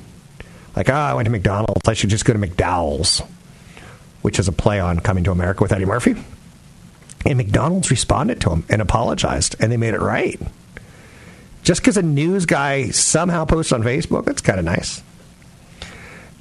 like, 0.76 0.90
oh, 0.90 0.94
I 0.94 1.14
went 1.14 1.24
to 1.24 1.32
McDonald's. 1.32 1.88
I 1.88 1.94
should 1.94 2.10
just 2.10 2.26
go 2.26 2.34
to 2.34 2.38
McDowell's, 2.38 3.22
which 4.22 4.38
is 4.38 4.46
a 4.46 4.52
play 4.52 4.78
on 4.78 5.00
Coming 5.00 5.24
to 5.24 5.30
America 5.30 5.62
with 5.62 5.72
Eddie 5.72 5.86
Murphy. 5.86 6.14
And 7.24 7.38
McDonald's 7.38 7.90
responded 7.90 8.40
to 8.42 8.50
him 8.50 8.64
and 8.68 8.82
apologized, 8.82 9.56
and 9.58 9.72
they 9.72 9.76
made 9.76 9.94
it 9.94 10.00
right. 10.00 10.40
Just 11.62 11.80
because 11.80 11.96
a 11.96 12.02
news 12.02 12.46
guy 12.46 12.90
somehow 12.90 13.46
posts 13.46 13.72
on 13.72 13.82
Facebook, 13.82 14.26
that's 14.26 14.42
kind 14.42 14.60
of 14.60 14.64
nice. 14.64 15.02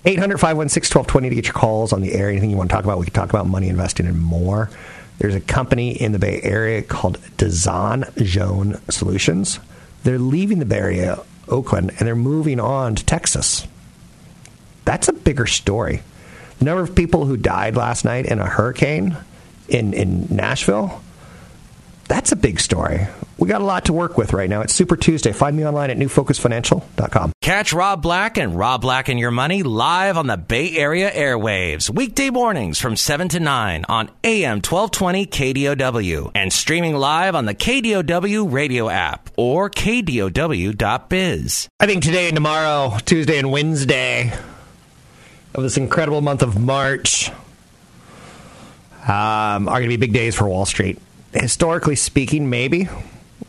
800 0.05 0.37
516 0.39 0.99
1220 0.99 1.29
to 1.29 1.35
get 1.35 1.45
your 1.45 1.53
calls 1.53 1.91
on 1.91 2.01
the 2.01 2.13
air. 2.13 2.29
Anything 2.29 2.51
you 2.51 2.57
want 2.57 2.69
to 2.69 2.75
talk 2.75 2.83
about, 2.83 2.99
we 2.99 3.05
can 3.05 3.13
talk 3.13 3.29
about 3.29 3.47
money 3.47 3.69
investing 3.69 4.05
and 4.05 4.19
more. 4.19 4.69
There's 5.17 5.35
a 5.35 5.41
company 5.41 5.99
in 5.99 6.11
the 6.11 6.19
Bay 6.19 6.41
Area 6.43 6.81
called 6.81 7.19
DASAN 7.37 8.03
Zhone 8.15 8.79
Solutions. 8.91 9.59
They're 10.03 10.19
leaving 10.19 10.59
the 10.59 10.65
Bay 10.65 10.77
Area, 10.77 11.19
Oakland, 11.47 11.91
and 11.97 12.07
they're 12.07 12.15
moving 12.15 12.59
on 12.59 12.95
to 12.95 13.05
Texas. 13.05 13.65
That's 14.83 15.07
a 15.07 15.13
bigger 15.13 15.47
story. 15.47 16.03
The 16.59 16.65
number 16.65 16.83
of 16.83 16.95
people 16.95 17.25
who 17.25 17.37
died 17.37 17.75
last 17.75 18.05
night 18.05 18.25
in 18.25 18.39
a 18.39 18.45
hurricane 18.45 19.17
in, 19.67 19.93
in 19.93 20.27
Nashville, 20.29 21.01
that's 22.07 22.31
a 22.31 22.35
big 22.35 22.59
story. 22.59 23.07
We 23.37 23.49
got 23.49 23.59
a 23.59 23.65
lot 23.65 23.85
to 23.85 23.93
work 23.93 24.17
with 24.17 24.31
right 24.31 24.49
now. 24.49 24.61
It's 24.61 24.73
Super 24.73 24.95
Tuesday. 24.95 25.33
Find 25.33 25.57
me 25.57 25.65
online 25.65 25.89
at 25.89 25.97
newfocusfinancial.com. 25.97 27.33
Catch 27.41 27.73
Rob 27.73 28.01
Black 28.01 28.37
and 28.37 28.57
Rob 28.57 28.81
Black 28.81 29.09
and 29.09 29.19
Your 29.19 29.31
Money 29.31 29.61
live 29.61 30.17
on 30.17 30.27
the 30.27 30.37
Bay 30.37 30.77
Area 30.77 31.11
airwaves, 31.11 31.89
weekday 31.89 32.29
mornings 32.29 32.79
from 32.79 32.95
7 32.95 33.27
to 33.29 33.41
9 33.41 33.85
on 33.89 34.09
AM 34.23 34.61
1220 34.61 35.25
KDOW 35.25 36.31
and 36.33 36.53
streaming 36.53 36.95
live 36.95 37.35
on 37.35 37.45
the 37.45 37.53
KDOW 37.53 38.51
radio 38.51 38.89
app 38.89 39.29
or 39.35 39.69
KDOW.biz. 39.69 41.67
I 41.79 41.85
think 41.87 42.03
today 42.03 42.27
and 42.27 42.35
tomorrow, 42.35 42.97
Tuesday 43.03 43.37
and 43.37 43.51
Wednesday, 43.51 44.31
of 45.53 45.63
this 45.63 45.75
incredible 45.75 46.21
month 46.21 46.41
of 46.41 46.57
March 46.59 47.29
um, 49.03 49.67
are 49.67 49.79
going 49.79 49.83
to 49.83 49.89
be 49.89 49.97
big 49.97 50.13
days 50.13 50.35
for 50.35 50.47
Wall 50.47 50.65
Street. 50.65 50.99
Historically 51.33 51.95
speaking, 51.97 52.49
maybe. 52.49 52.87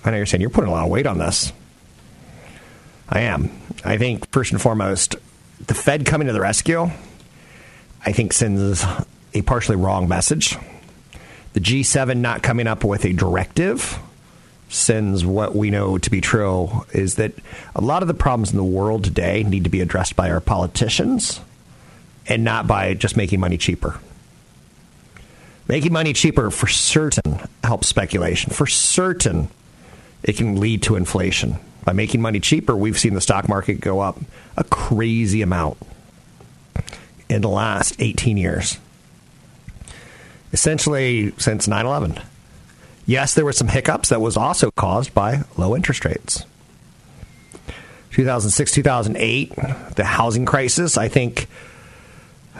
I 0.06 0.10
know 0.10 0.18
you're 0.18 0.26
saying 0.26 0.40
you're 0.40 0.50
putting 0.50 0.70
a 0.70 0.72
lot 0.72 0.84
of 0.84 0.90
weight 0.90 1.06
on 1.06 1.18
this. 1.18 1.52
I 3.08 3.20
am. 3.20 3.50
I 3.84 3.98
think, 3.98 4.30
first 4.30 4.52
and 4.52 4.60
foremost, 4.60 5.16
the 5.66 5.74
Fed 5.74 6.06
coming 6.06 6.26
to 6.26 6.32
the 6.32 6.40
rescue, 6.40 6.90
I 8.04 8.12
think, 8.12 8.32
sends 8.32 8.84
a 9.34 9.42
partially 9.42 9.76
wrong 9.76 10.08
message. 10.08 10.56
The 11.52 11.60
G7 11.60 12.18
not 12.18 12.42
coming 12.42 12.66
up 12.66 12.84
with 12.84 13.04
a 13.04 13.12
directive 13.12 13.98
sends 14.68 15.24
what 15.24 15.54
we 15.54 15.70
know 15.70 15.96
to 15.98 16.10
be 16.10 16.20
true 16.20 16.84
is 16.92 17.14
that 17.16 17.32
a 17.74 17.80
lot 17.80 18.02
of 18.02 18.08
the 18.08 18.14
problems 18.14 18.50
in 18.50 18.56
the 18.56 18.64
world 18.64 19.04
today 19.04 19.42
need 19.44 19.64
to 19.64 19.70
be 19.70 19.80
addressed 19.80 20.16
by 20.16 20.30
our 20.30 20.40
politicians 20.40 21.40
and 22.26 22.44
not 22.44 22.66
by 22.66 22.94
just 22.94 23.16
making 23.16 23.40
money 23.40 23.56
cheaper. 23.56 24.00
Making 25.68 25.92
money 25.92 26.12
cheaper 26.12 26.50
for 26.50 26.66
certain 26.66 27.40
helps 27.62 27.86
speculation. 27.86 28.52
For 28.52 28.66
certain, 28.66 29.48
it 30.22 30.36
can 30.36 30.60
lead 30.60 30.82
to 30.82 30.96
inflation. 30.96 31.56
By 31.84 31.92
making 31.92 32.20
money 32.20 32.40
cheaper, 32.40 32.76
we've 32.76 32.98
seen 32.98 33.14
the 33.14 33.20
stock 33.20 33.48
market 33.48 33.80
go 33.80 34.00
up 34.00 34.18
a 34.56 34.64
crazy 34.64 35.42
amount 35.42 35.78
in 37.28 37.42
the 37.42 37.48
last 37.48 37.94
18 38.00 38.36
years. 38.36 38.78
Essentially, 40.52 41.32
since 41.38 41.68
9 41.68 41.86
11. 41.86 42.20
Yes, 43.06 43.34
there 43.34 43.44
were 43.44 43.52
some 43.52 43.68
hiccups 43.68 44.08
that 44.08 44.20
was 44.20 44.36
also 44.36 44.70
caused 44.72 45.14
by 45.14 45.42
low 45.56 45.76
interest 45.76 46.04
rates. 46.04 46.44
2006, 48.12 48.72
2008, 48.72 49.52
the 49.94 50.04
housing 50.04 50.44
crisis, 50.44 50.96
I 50.98 51.08
think 51.08 51.46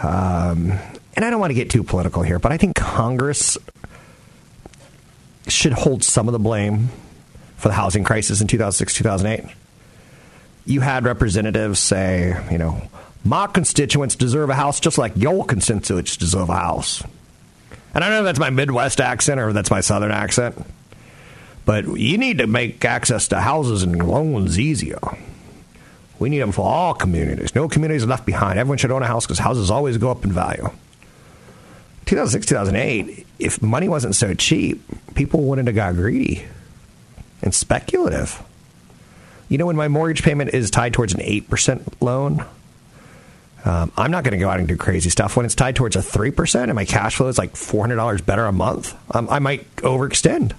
um, 0.03 0.73
and 1.15 1.25
I 1.25 1.31
don't 1.31 1.41
want 1.41 1.51
to 1.51 1.55
get 1.55 1.71
too 1.71 1.83
political 1.83 2.23
here, 2.23 2.39
but 2.39 2.53
I 2.53 2.59
think 2.59 2.77
Congress 2.77 3.57
should 5.49 5.73
hold 5.73 6.05
some 6.05 6.29
of 6.29 6.33
the 6.33 6.39
blame 6.39 6.91
for 7.57 7.69
the 7.69 7.75
housing 7.75 8.05
crisis 8.05 8.41
in 8.41 8.47
2006, 8.47 8.95
2008. 8.95 9.55
You 10.67 10.81
had 10.81 11.05
representatives 11.05 11.79
say, 11.79 12.37
you 12.51 12.59
know, 12.59 12.83
my 13.25 13.47
constituents 13.47 14.15
deserve 14.15 14.51
a 14.51 14.55
house 14.55 14.79
just 14.81 14.99
like 14.99 15.13
your 15.17 15.45
constituents 15.45 16.17
deserve 16.17 16.49
a 16.49 16.57
house. 16.57 17.03
And 17.95 18.05
I 18.05 18.09
don't 18.09 18.11
know 18.11 18.21
if 18.21 18.25
that's 18.27 18.39
my 18.39 18.51
Midwest 18.51 19.01
accent 19.01 19.41
or 19.41 19.53
that's 19.53 19.71
my 19.71 19.81
Southern 19.81 20.11
accent, 20.11 20.63
but 21.65 21.99
you 21.99 22.19
need 22.19 22.39
to 22.39 22.47
make 22.47 22.85
access 22.85 23.29
to 23.29 23.41
houses 23.41 23.83
and 23.83 24.07
loans 24.07 24.61
easier. 24.61 24.99
We 26.19 26.29
need 26.29 26.39
them 26.39 26.53
for 26.53 26.63
all 26.63 26.95
communities. 26.95 27.55
No 27.55 27.69
communities 27.69 28.05
are 28.05 28.09
left 28.09 28.27
behind. 28.27 28.59
Everyone 28.59 28.79
should 28.79 28.91
own 28.91 29.03
a 29.03 29.07
house 29.07 29.27
because 29.27 29.39
houses 29.39 29.71
always 29.71 29.99
go 29.99 30.11
up 30.11 30.25
in 30.25 30.33
value. 30.33 30.71
2006, 32.07 32.47
2008, 32.47 33.27
if 33.39 33.61
money 33.61 33.89
wasn't 33.89 34.15
so 34.15 34.33
cheap, 34.35 34.81
people 35.15 35.43
wouldn't 35.43 35.67
have 35.67 35.75
got 35.75 35.95
greedy 35.95 36.45
and 37.47 37.55
speculative. 37.55 38.43
You 39.49 39.57
know, 39.57 39.67
when 39.67 39.77
my 39.77 39.89
mortgage 39.89 40.23
payment 40.23 40.53
is 40.53 40.71
tied 40.71 40.93
towards 40.93 41.15
an 41.15 41.21
8% 41.21 41.95
loan, 42.01 42.45
um, 43.65 43.91
I'm 43.97 44.11
not 44.11 44.23
going 44.23 44.33
to 44.33 44.39
go 44.39 44.49
out 44.49 44.59
and 44.59 44.69
do 44.69 44.77
crazy 44.77 45.11
stuff. 45.11 45.37
When 45.37 45.47
it's 45.47 45.55
tied 45.55 45.77
towards 45.77 45.97
a 45.97 46.01
3% 46.01 46.63
and 46.65 46.75
my 46.75 46.85
cash 46.85 47.17
flow 47.17 47.29
is 47.29 47.39
like 47.39 47.55
$400 47.55 48.25
better 48.27 48.45
a 48.45 48.53
month, 48.53 48.95
um, 49.15 49.29
I 49.31 49.39
might 49.39 49.75
overextend. 49.77 50.53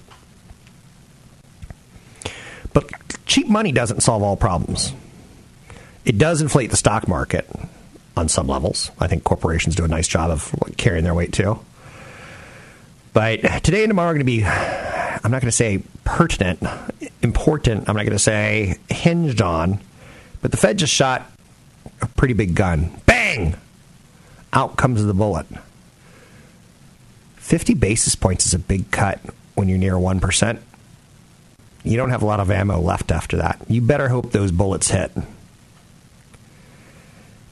But 2.72 2.90
cheap 3.24 3.48
money 3.48 3.72
doesn't 3.72 4.02
solve 4.02 4.22
all 4.22 4.36
problems. 4.36 4.92
It 6.04 6.18
does 6.18 6.40
inflate 6.42 6.70
the 6.70 6.76
stock 6.76 7.06
market 7.06 7.48
on 8.16 8.28
some 8.28 8.46
levels. 8.46 8.90
I 8.98 9.06
think 9.06 9.24
corporations 9.24 9.74
do 9.74 9.84
a 9.84 9.88
nice 9.88 10.08
job 10.08 10.30
of 10.30 10.54
carrying 10.76 11.04
their 11.04 11.14
weight 11.14 11.32
too. 11.32 11.60
But 13.12 13.40
today 13.62 13.84
and 13.84 13.90
tomorrow 13.90 14.10
are 14.10 14.14
going 14.14 14.20
to 14.20 14.24
be, 14.24 14.42
I'm 15.22 15.30
not 15.30 15.40
going 15.40 15.50
to 15.50 15.52
say 15.52 15.82
pertinent, 16.04 16.62
important, 17.22 17.88
I'm 17.88 17.96
not 17.96 18.04
going 18.04 18.12
to 18.12 18.18
say 18.18 18.76
hinged 18.88 19.42
on, 19.42 19.80
but 20.40 20.50
the 20.50 20.56
Fed 20.56 20.78
just 20.78 20.92
shot 20.92 21.30
a 22.00 22.06
pretty 22.06 22.34
big 22.34 22.54
gun. 22.54 23.00
Bang! 23.06 23.56
Out 24.52 24.76
comes 24.76 25.04
the 25.04 25.14
bullet. 25.14 25.46
50 27.36 27.74
basis 27.74 28.14
points 28.14 28.46
is 28.46 28.54
a 28.54 28.58
big 28.58 28.90
cut 28.90 29.20
when 29.54 29.68
you're 29.68 29.78
near 29.78 29.94
1%. 29.94 30.58
You 31.84 31.96
don't 31.96 32.10
have 32.10 32.22
a 32.22 32.26
lot 32.26 32.40
of 32.40 32.50
ammo 32.50 32.78
left 32.80 33.10
after 33.10 33.38
that. 33.38 33.60
You 33.68 33.80
better 33.80 34.08
hope 34.08 34.32
those 34.32 34.52
bullets 34.52 34.90
hit. 34.90 35.10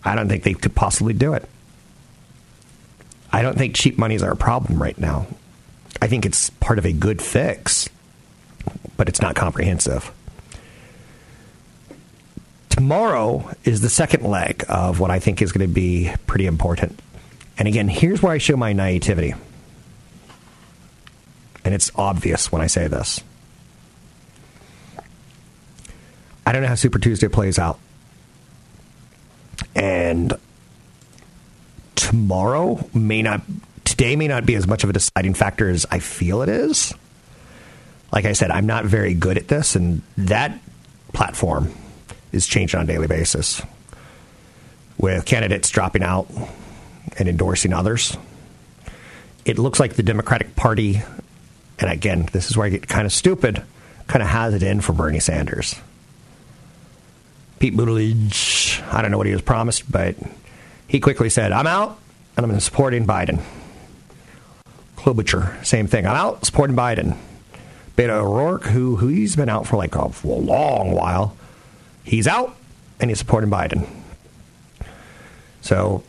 I 0.04 0.14
don't 0.14 0.28
think 0.28 0.44
they 0.44 0.54
could 0.54 0.74
possibly 0.74 1.14
do 1.14 1.32
it. 1.32 1.48
I 3.32 3.42
don't 3.42 3.58
think 3.58 3.74
cheap 3.74 3.98
monies 3.98 4.22
are 4.22 4.30
a 4.30 4.36
problem 4.36 4.80
right 4.80 4.96
now. 4.98 5.26
I 6.00 6.08
think 6.08 6.26
it's 6.26 6.50
part 6.50 6.78
of 6.78 6.84
a 6.86 6.92
good 6.92 7.20
fix. 7.22 7.88
but 8.96 9.08
it's 9.08 9.20
not 9.20 9.34
comprehensive. 9.34 10.10
Tomorrow 12.70 13.50
is 13.64 13.80
the 13.80 13.88
second 13.88 14.24
leg 14.24 14.64
of 14.68 15.00
what 15.00 15.10
I 15.10 15.18
think 15.18 15.40
is 15.40 15.52
going 15.52 15.66
to 15.66 15.72
be 15.72 16.12
pretty 16.26 16.46
important. 16.46 17.00
And 17.58 17.66
again, 17.68 17.88
here's 17.88 18.22
where 18.22 18.32
I 18.32 18.38
show 18.38 18.56
my 18.56 18.72
naivety. 18.72 19.34
And 21.64 21.74
it's 21.74 21.90
obvious 21.96 22.52
when 22.52 22.62
I 22.62 22.66
say 22.66 22.86
this. 22.86 23.20
I 26.46 26.52
don't 26.52 26.62
know 26.62 26.68
how 26.68 26.74
Super 26.74 26.98
Tuesday 26.98 27.28
plays 27.28 27.58
out. 27.58 27.78
And 29.74 30.34
tomorrow 31.96 32.88
may 32.94 33.22
not, 33.22 33.42
today 33.96 34.14
may 34.14 34.28
not 34.28 34.44
be 34.44 34.54
as 34.56 34.66
much 34.66 34.84
of 34.84 34.90
a 34.90 34.92
deciding 34.92 35.32
factor 35.32 35.70
as 35.70 35.86
I 35.90 36.00
feel 36.00 36.42
it 36.42 36.50
is. 36.50 36.92
Like 38.12 38.26
I 38.26 38.34
said, 38.34 38.50
I'm 38.50 38.66
not 38.66 38.84
very 38.84 39.14
good 39.14 39.38
at 39.38 39.48
this, 39.48 39.74
and 39.74 40.02
that 40.18 40.58
platform 41.14 41.72
is 42.30 42.46
changing 42.46 42.78
on 42.78 42.84
a 42.84 42.86
daily 42.86 43.06
basis 43.06 43.62
with 44.98 45.24
candidates 45.24 45.70
dropping 45.70 46.02
out 46.02 46.28
and 47.18 47.26
endorsing 47.26 47.72
others. 47.72 48.18
It 49.46 49.58
looks 49.58 49.80
like 49.80 49.94
the 49.94 50.02
Democratic 50.02 50.54
Party, 50.56 51.02
and 51.78 51.90
again, 51.90 52.28
this 52.32 52.50
is 52.50 52.56
where 52.56 52.66
I 52.66 52.70
get 52.70 52.86
kind 52.86 53.06
of 53.06 53.12
stupid, 53.12 53.62
kind 54.08 54.22
of 54.22 54.28
has 54.28 54.52
it 54.52 54.62
in 54.62 54.82
for 54.82 54.92
Bernie 54.92 55.20
Sanders. 55.20 55.74
Pete 57.60 57.74
Buttigieg, 57.74 58.92
I 58.92 59.00
don't 59.00 59.10
know 59.10 59.16
what 59.16 59.26
he 59.26 59.32
was 59.32 59.40
promised, 59.40 59.90
but 59.90 60.16
he 60.86 61.00
quickly 61.00 61.30
said, 61.30 61.50
I'm 61.52 61.66
out 61.66 61.98
and 62.36 62.44
I'm 62.44 62.60
supporting 62.60 63.06
Biden. 63.06 63.42
Klobuchar, 65.06 65.64
same 65.64 65.86
thing. 65.86 66.04
I'm 66.04 66.16
out 66.16 66.44
supporting 66.44 66.74
Biden. 66.74 67.16
Beto 67.96 68.10
O'Rourke, 68.10 68.64
who, 68.64 68.96
who 68.96 69.06
he's 69.06 69.36
been 69.36 69.48
out 69.48 69.64
for 69.64 69.76
like 69.76 69.94
a, 69.94 70.10
a 70.24 70.26
long 70.26 70.90
while, 70.90 71.36
he's 72.02 72.26
out 72.26 72.56
and 72.98 73.08
he's 73.08 73.20
supporting 73.20 73.48
Biden. 73.48 73.88
So 75.60 76.02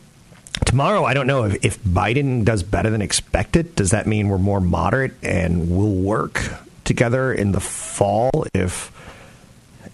tomorrow, 0.64 1.04
I 1.04 1.14
don't 1.14 1.28
know 1.28 1.44
if, 1.44 1.64
if 1.64 1.84
Biden 1.84 2.44
does 2.44 2.64
better 2.64 2.90
than 2.90 3.00
expected. 3.00 3.76
Does 3.76 3.92
that 3.92 4.08
mean 4.08 4.28
we're 4.28 4.36
more 4.36 4.60
moderate 4.60 5.12
and 5.22 5.70
we'll 5.70 5.94
work 5.94 6.42
together 6.82 7.32
in 7.32 7.52
the 7.52 7.60
fall 7.60 8.46
if 8.52 8.90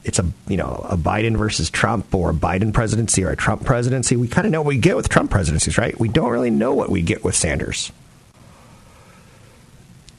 it's 0.03 0.19
a 0.19 0.25
you 0.49 0.57
know 0.57 0.87
a 0.89 0.97
Biden 0.97 1.37
versus 1.37 1.69
Trump 1.69 2.15
or 2.15 2.31
a 2.31 2.35
Biden 2.35 2.73
presidency 2.73 3.23
or 3.23 3.31
a 3.31 3.37
Trump 3.37 3.67
presidency. 3.67 4.17
We 4.17 4.29
kind 4.29 4.47
of 4.47 4.53
know 4.53 4.63
what 4.63 4.69
we 4.69 4.79
get 4.79 4.97
with 4.97 5.11
Trump 5.11 5.31
presidencies, 5.31 5.77
right? 5.77 5.99
We 6.01 6.09
don't 6.09 6.31
really 6.31 6.51
know 6.51 6.73
what 6.73 6.89
we 6.89 7.03
get 7.03 7.23
with 7.23 7.35
Sanders. 7.35 7.93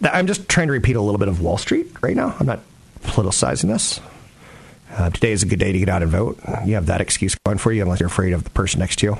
I'm 0.01 0.27
just 0.27 0.47
trying 0.49 0.67
to 0.67 0.73
repeat 0.73 0.95
a 0.95 1.01
little 1.01 1.19
bit 1.19 1.27
of 1.27 1.41
Wall 1.41 1.58
Street 1.58 1.88
right 2.01 2.15
now. 2.15 2.36
I'm 2.39 2.45
not 2.45 2.60
politicizing 3.03 3.69
this. 3.69 3.99
Uh, 4.91 5.10
today 5.10 5.31
is 5.31 5.43
a 5.43 5.45
good 5.45 5.60
day 5.60 5.71
to 5.71 5.79
get 5.79 5.89
out 5.89 6.01
and 6.01 6.12
vote. 6.12 6.39
You 6.65 6.75
have 6.75 6.86
that 6.88 7.01
excuse 7.01 7.36
going 7.45 7.58
for 7.58 7.71
you 7.71 7.81
unless 7.81 7.99
you're 7.99 8.08
afraid 8.08 8.34
of 8.34 8.43
the 8.43 8.49
person 8.51 8.79
next 8.79 8.99
to 8.99 9.08
you. 9.08 9.17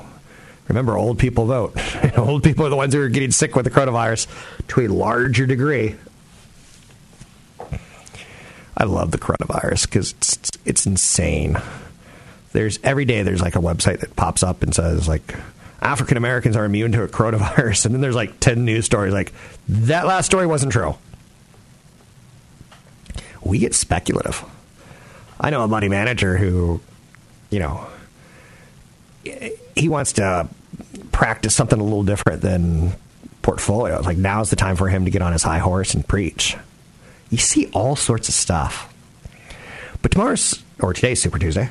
Remember, 0.68 0.98
old 0.98 1.20
people 1.20 1.46
vote. 1.46 1.78
old 2.18 2.44
people 2.44 2.66
are 2.66 2.70
the 2.70 2.76
ones 2.76 2.94
who 2.94 3.02
are 3.02 3.10
getting 3.10 3.32
sick 3.32 3.56
with 3.56 3.66
the 3.66 3.72
coronavirus 3.72 4.28
to 4.70 4.82
a 4.82 4.88
larger 4.88 5.46
degree. 5.46 5.96
I 8.78 8.84
love 8.84 9.12
the 9.12 9.18
coronavirus 9.18 9.86
because 9.86 10.12
it's, 10.14 10.52
it's 10.66 10.86
insane. 10.86 11.58
There's 12.52 12.80
every 12.84 13.06
day 13.06 13.22
there's 13.24 13.42
like 13.42 13.56
a 13.56 13.60
website 13.60 14.00
that 14.00 14.16
pops 14.16 14.44
up 14.44 14.64
and 14.64 14.74
says 14.74 15.08
like 15.08 15.36
African 15.86 16.18
Americans 16.18 16.56
are 16.56 16.66
immune 16.66 16.92
to 16.94 17.04
a 17.04 17.08
coronavirus, 17.08 17.86
and 17.86 17.94
then 17.94 18.02
there's 18.02 18.16
like 18.16 18.40
ten 18.40 18.66
news 18.66 18.86
stories 18.86 19.14
like 19.14 19.32
that 19.70 20.08
last 20.08 20.26
story 20.26 20.48
wasn't 20.48 20.72
true. 20.72 20.96
We 23.44 23.60
get 23.60 23.76
speculative. 23.76 24.44
I 25.40 25.52
know 25.52 25.64
a 25.64 25.68
money 25.68 25.88
manager 25.88 26.38
who, 26.38 26.82
you 27.52 27.60
know, 27.60 27.86
he 29.76 29.88
wants 29.88 30.14
to 30.14 30.48
practice 31.12 31.54
something 31.54 31.80
a 31.80 31.84
little 31.84 32.04
different 32.04 32.42
than 32.42 32.94
portfolios. 33.44 34.06
Like 34.06 34.18
now's 34.18 34.50
the 34.50 34.56
time 34.56 34.78
for 34.78 34.90
him 34.90 35.06
to 35.06 35.12
get 35.12 35.22
on 35.22 35.34
his 35.34 35.44
high 35.44 35.60
horse 35.60 35.94
and 35.94 36.08
preach. 36.08 36.58
You 37.30 37.38
see 37.38 37.68
all 37.74 37.96
sorts 37.96 38.28
of 38.28 38.34
stuff. 38.34 38.92
But 40.02 40.12
tomorrow's, 40.12 40.64
or 40.80 40.94
today's 40.94 41.22
Super 41.22 41.38
Tuesday. 41.38 41.70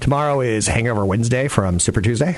Tomorrow 0.00 0.42
is 0.42 0.66
Hangover 0.66 1.06
Wednesday 1.06 1.48
from 1.48 1.80
Super 1.80 2.02
Tuesday. 2.02 2.36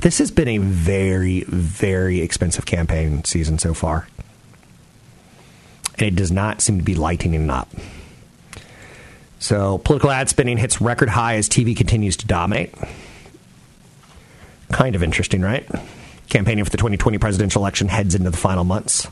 This 0.00 0.18
has 0.18 0.30
been 0.30 0.48
a 0.48 0.58
very, 0.58 1.44
very 1.44 2.20
expensive 2.20 2.64
campaign 2.64 3.22
season 3.24 3.58
so 3.58 3.74
far. 3.74 4.08
And 5.98 6.02
it 6.02 6.16
does 6.16 6.32
not 6.32 6.62
seem 6.62 6.78
to 6.78 6.84
be 6.84 6.94
lightening 6.94 7.50
up. 7.50 7.68
So, 9.38 9.78
political 9.78 10.10
ad 10.10 10.28
spending 10.28 10.56
hits 10.56 10.80
record 10.80 11.10
high 11.10 11.36
as 11.36 11.48
TV 11.48 11.76
continues 11.76 12.16
to 12.18 12.26
dominate. 12.26 12.74
Kind 14.72 14.94
of 14.94 15.02
interesting, 15.02 15.42
right? 15.42 15.68
Campaigning 16.28 16.64
for 16.64 16.70
the 16.70 16.76
2020 16.76 17.18
presidential 17.18 17.62
election 17.62 17.88
heads 17.88 18.14
into 18.14 18.30
the 18.30 18.36
final 18.36 18.64
months. 18.64 19.06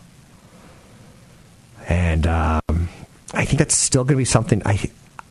And 1.87 2.27
um, 2.27 2.89
I 3.35 3.45
think 3.45 3.59
that's 3.59 3.75
still 3.75 4.05
going 4.05 4.15
to 4.15 4.19
be 4.19 4.25
something. 4.25 4.63
I, 4.65 4.91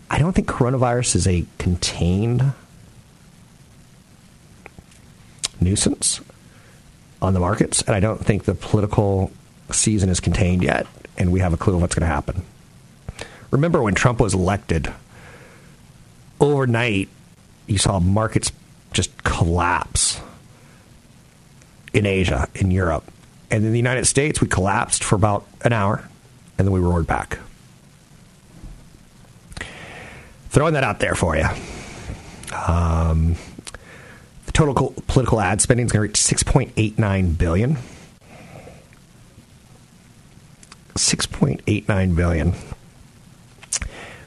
I 0.10 0.20
don't 0.20 0.34
think 0.34 0.48
coronavirus 0.48 1.16
is 1.16 1.28
a 1.28 1.46
contained 1.58 2.54
nuisance 5.62 6.22
on 7.22 7.34
the 7.34 7.40
markets, 7.40 7.82
and 7.82 7.96
I 7.96 8.00
don't 8.00 8.24
think 8.24 8.46
the 8.46 8.54
political 8.54 9.32
season 9.72 10.10
is 10.10 10.20
contained 10.20 10.64
yet, 10.64 10.88
and 11.18 11.32
we 11.32 11.40
have 11.40 11.54
a 11.54 11.58
clue 11.58 11.76
of 11.76 11.82
what's 11.82 11.96
going 11.96 12.08
to 12.08 12.14
happen. 12.14 12.44
Remember 13.52 13.82
when 13.82 13.96
Trump 13.96 14.20
was 14.20 14.34
elected, 14.34 14.92
overnight, 16.40 17.10
you 17.66 17.78
saw 17.78 18.00
markets 18.00 18.52
just 18.94 19.24
collapse 19.24 20.22
in 21.94 22.06
Asia, 22.06 22.48
in 22.56 22.72
Europe. 22.72 23.12
And 23.50 23.64
in 23.64 23.72
the 23.72 23.78
United 23.78 24.06
States, 24.06 24.42
we 24.42 24.48
collapsed 24.48 25.04
for 25.04 25.16
about 25.16 25.46
an 25.64 25.74
hour, 25.74 26.08
and 26.58 26.68
then 26.68 26.74
we 26.74 26.80
roared 26.80 27.08
back. 27.08 27.40
Throwing 30.50 30.74
that 30.74 30.84
out 30.84 31.00
there 31.00 31.16
for 31.16 31.36
you. 31.36 31.48
Um, 32.54 33.36
total 34.58 34.92
political 35.06 35.40
ad 35.40 35.62
spending 35.62 35.86
is 35.86 35.92
going 35.92 36.00
to 36.00 36.10
reach 36.10 36.20
6.89 36.20 37.38
billion. 37.38 37.78
6.89 40.96 42.16
billion. 42.16 42.54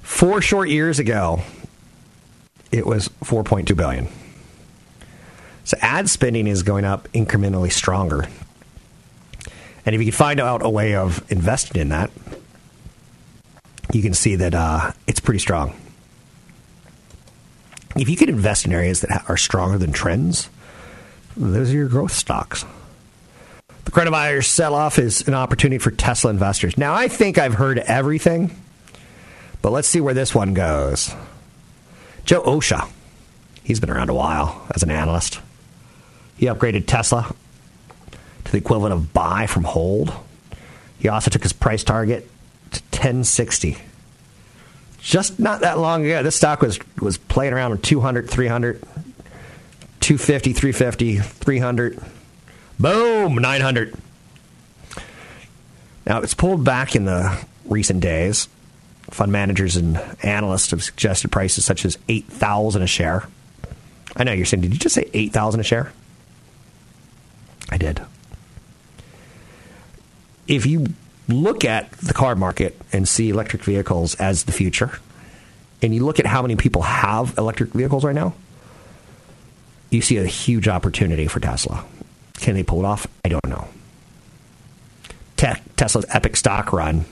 Four 0.03 0.41
short 0.41 0.69
years 0.69 1.01
ago, 1.01 1.41
it 2.71 2.87
was 2.87 3.09
4.2 3.25 3.77
billion. 3.77 4.07
So 5.65 5.77
ad 5.83 6.09
spending 6.09 6.47
is 6.47 6.63
going 6.63 6.85
up 6.85 7.09
incrementally 7.09 7.73
stronger. 7.73 8.29
And 9.85 9.97
if 9.97 10.01
you 10.01 10.13
can 10.13 10.13
find 10.13 10.39
out 10.39 10.65
a 10.65 10.71
way 10.71 10.95
of 10.95 11.29
investing 11.33 11.83
in 11.83 11.89
that, 11.89 12.13
you 13.93 14.01
can 14.01 14.15
see 14.15 14.37
that 14.37 14.55
uh, 14.55 14.93
it's 15.09 15.19
pretty 15.19 15.41
strong. 15.41 15.75
If 17.97 18.09
you 18.09 18.17
can 18.17 18.29
invest 18.29 18.67
in 18.67 18.73
areas 18.73 19.01
that 19.01 19.25
are 19.29 19.37
stronger 19.37 19.77
than 19.77 19.93
trends, 19.93 20.49
those 21.37 21.71
are 21.71 21.77
your 21.77 21.89
growth 21.89 22.13
stocks. 22.13 22.65
The 23.85 23.91
coronavirus 23.91 24.45
sell 24.45 24.75
off 24.75 24.99
is 24.99 25.27
an 25.27 25.35
opportunity 25.35 25.79
for 25.79 25.91
Tesla 25.91 26.31
investors. 26.31 26.79
Now, 26.79 26.95
I 26.95 27.09
think 27.09 27.39
I've 27.39 27.55
heard 27.55 27.79
everything, 27.79 28.55
but 29.63 29.73
let's 29.73 29.89
see 29.89 30.01
where 30.01 30.15
this 30.15 30.35
one 30.35 30.55
goes. 30.55 31.13
Joe 32.25 32.43
Osha, 32.43 32.89
he's 33.65 33.81
been 33.81 33.91
around 33.91 34.11
a 34.11 34.15
while 34.15 34.65
as 34.73 34.83
an 34.83 34.91
analyst. 34.91 35.41
He 36.37 36.47
upgraded 36.47 36.87
Tesla 36.87 37.35
to 38.45 38.53
the 38.53 38.59
equivalent 38.59 38.95
of 38.95 39.13
buy 39.13 39.47
from 39.47 39.65
hold. 39.65 40.13
He 40.99 41.09
also 41.09 41.31
took 41.31 41.43
his 41.43 41.53
price 41.53 41.83
target 41.83 42.31
to 42.71 42.81
1060. 42.93 43.79
Just 45.01 45.39
not 45.39 45.63
that 45.63 45.79
long 45.79 46.05
ago, 46.05 46.23
this 46.23 46.37
stock 46.37 46.61
was 46.61 46.79
was 47.01 47.17
playing 47.17 47.53
around 47.53 47.71
with 47.71 47.83
200, 47.83 48.29
300, 48.29 48.81
250, 50.01 50.53
350, 50.53 51.17
300. 51.19 52.03
Boom, 52.79 53.35
900. 53.35 53.95
Now, 56.07 56.21
it's 56.21 56.35
pulled 56.35 56.65
back 56.65 56.97
in 56.97 57.05
the 57.05 57.39
recent 57.67 58.01
days. 58.01 58.49
Fund 59.11 59.33
managers 59.33 59.77
and 59.77 60.01
analysts 60.23 60.71
have 60.71 60.83
suggested 60.83 61.31
prices 61.31 61.65
such 61.65 61.85
as 61.85 61.99
8,000 62.09 62.83
a 62.83 62.87
share. 62.87 63.29
I 64.17 64.25
know 64.25 64.33
you're 64.33 64.47
saying, 64.47 64.63
did 64.63 64.73
you 64.73 64.79
just 64.79 64.95
say 64.95 65.09
8,000 65.13 65.61
a 65.61 65.63
share? 65.63 65.93
I 67.71 67.77
did. 67.77 68.01
If 70.49 70.67
you 70.67 70.87
look 71.33 71.65
at 71.65 71.91
the 71.93 72.15
car 72.15 72.35
market 72.35 72.81
and 72.93 73.09
see 73.09 73.31
electric 73.31 73.65
vehicles 73.65 74.15
as 74.17 74.45
the 74.45 74.53
future, 74.53 74.99
and 75.83 75.95
you 75.95 76.05
look 76.05 76.21
at 76.21 76.27
how 76.27 76.43
many 76.43 76.57
people 76.57 76.83
have 76.83 77.37
electric 77.39 77.71
vehicles 77.71 78.05
right 78.05 78.15
now, 78.15 78.35
you 79.91 80.03
see 80.03 80.19
a 80.19 80.27
huge 80.27 80.69
opportunity 80.69 81.27
for 81.27 81.41
Tesla. 81.41 81.85
Can 82.35 82.55
they 82.55 82.63
pull 82.63 82.81
it 82.81 82.85
off? 82.85 83.07
I 83.25 83.29
don't 83.29 83.47
know. 83.47 83.69
Te- 85.37 85.61
Tesla's 85.77 86.07
epic 86.11 86.37
stock 86.37 86.73
run 86.73 87.05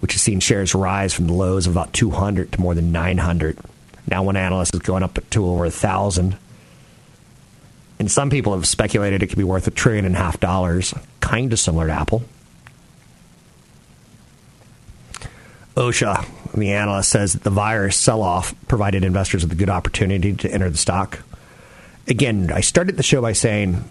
which 0.00 0.12
has 0.12 0.22
seen 0.22 0.40
shares 0.40 0.74
rise 0.74 1.12
from 1.12 1.26
the 1.26 1.32
lows 1.32 1.66
of 1.66 1.72
about 1.72 1.92
200 1.92 2.52
to 2.52 2.60
more 2.60 2.74
than 2.74 2.92
900. 2.92 3.58
Now, 4.06 4.22
one 4.22 4.36
analyst 4.36 4.74
is 4.74 4.80
going 4.80 5.02
up 5.02 5.18
to 5.30 5.46
over 5.46 5.64
a 5.64 5.70
thousand. 5.70 6.36
And 7.98 8.10
some 8.10 8.30
people 8.30 8.54
have 8.54 8.66
speculated 8.66 9.22
it 9.22 9.26
could 9.26 9.38
be 9.38 9.44
worth 9.44 9.66
a 9.66 9.70
trillion 9.72 10.04
and 10.04 10.14
a 10.14 10.18
half 10.18 10.38
dollars, 10.38 10.94
kind 11.20 11.52
of 11.52 11.58
similar 11.58 11.88
to 11.88 11.92
Apple. 11.92 12.22
Osha, 15.78 16.26
the 16.54 16.72
analyst, 16.72 17.08
says 17.08 17.34
that 17.34 17.44
the 17.44 17.50
virus 17.50 17.96
sell 17.96 18.20
off 18.20 18.52
provided 18.66 19.04
investors 19.04 19.44
with 19.44 19.52
a 19.52 19.54
good 19.54 19.70
opportunity 19.70 20.34
to 20.34 20.50
enter 20.50 20.68
the 20.68 20.76
stock. 20.76 21.20
Again, 22.08 22.50
I 22.52 22.62
started 22.62 22.96
the 22.96 23.04
show 23.04 23.22
by 23.22 23.32
saying 23.32 23.84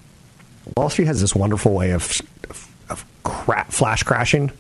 Wall 0.76 0.89
Street 0.89 1.06
has 1.06 1.21
this 1.21 1.34
wonderful 1.34 1.73
way 1.73 1.91
of, 1.91 2.21
of, 2.50 2.67
of 2.89 3.06
cra- 3.23 3.65
flash 3.69 4.04
crashing, 4.04 4.52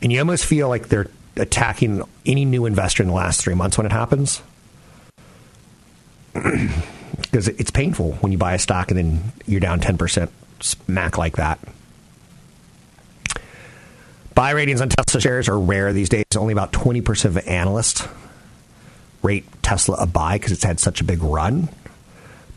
and 0.00 0.12
you 0.12 0.20
almost 0.20 0.44
feel 0.44 0.68
like 0.68 0.88
they're 0.88 1.08
attacking 1.34 2.02
any 2.24 2.44
new 2.44 2.66
investor 2.66 3.02
in 3.02 3.08
the 3.08 3.14
last 3.14 3.40
three 3.40 3.54
months 3.54 3.76
when 3.76 3.86
it 3.86 3.92
happens. 3.92 4.40
Because 7.20 7.48
it's 7.48 7.70
painful 7.70 8.12
when 8.20 8.32
you 8.32 8.38
buy 8.38 8.54
a 8.54 8.58
stock 8.58 8.90
and 8.90 8.96
then 8.96 9.32
you're 9.44 9.60
down 9.60 9.80
10% 9.80 10.30
smack 10.60 11.18
like 11.18 11.36
that. 11.36 11.58
Buy 14.38 14.52
ratings 14.52 14.80
on 14.80 14.88
Tesla 14.88 15.20
shares 15.20 15.48
are 15.48 15.58
rare 15.58 15.92
these 15.92 16.08
days. 16.08 16.24
Only 16.36 16.52
about 16.52 16.70
20% 16.70 17.24
of 17.24 17.38
analysts 17.38 18.06
rate 19.20 19.44
Tesla 19.64 19.96
a 19.96 20.06
buy 20.06 20.36
because 20.36 20.52
it's 20.52 20.62
had 20.62 20.78
such 20.78 21.00
a 21.00 21.04
big 21.04 21.24
run. 21.24 21.68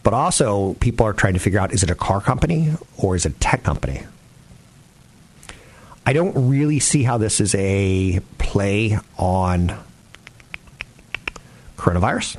But 0.04 0.14
also, 0.14 0.76
people 0.76 1.08
are 1.08 1.14
trying 1.14 1.34
to 1.34 1.40
figure 1.40 1.60
out 1.60 1.74
is 1.74 1.82
it 1.82 1.90
a 1.90 1.96
car 1.96 2.22
company 2.22 2.72
or 3.00 3.16
is 3.16 3.26
it 3.26 3.32
a 3.32 3.40
tech 3.40 3.64
company? 3.64 4.04
I 6.06 6.14
don't 6.14 6.50
really 6.50 6.80
see 6.80 7.02
how 7.02 7.18
this 7.18 7.42
is 7.42 7.56
a 7.56 8.20
play 8.38 9.00
on 9.18 9.76
coronavirus. 11.78 12.38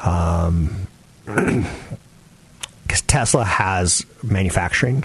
Um, 0.00 0.86
because 1.26 3.02
Tesla 3.08 3.44
has 3.44 4.06
manufacturing 4.22 5.04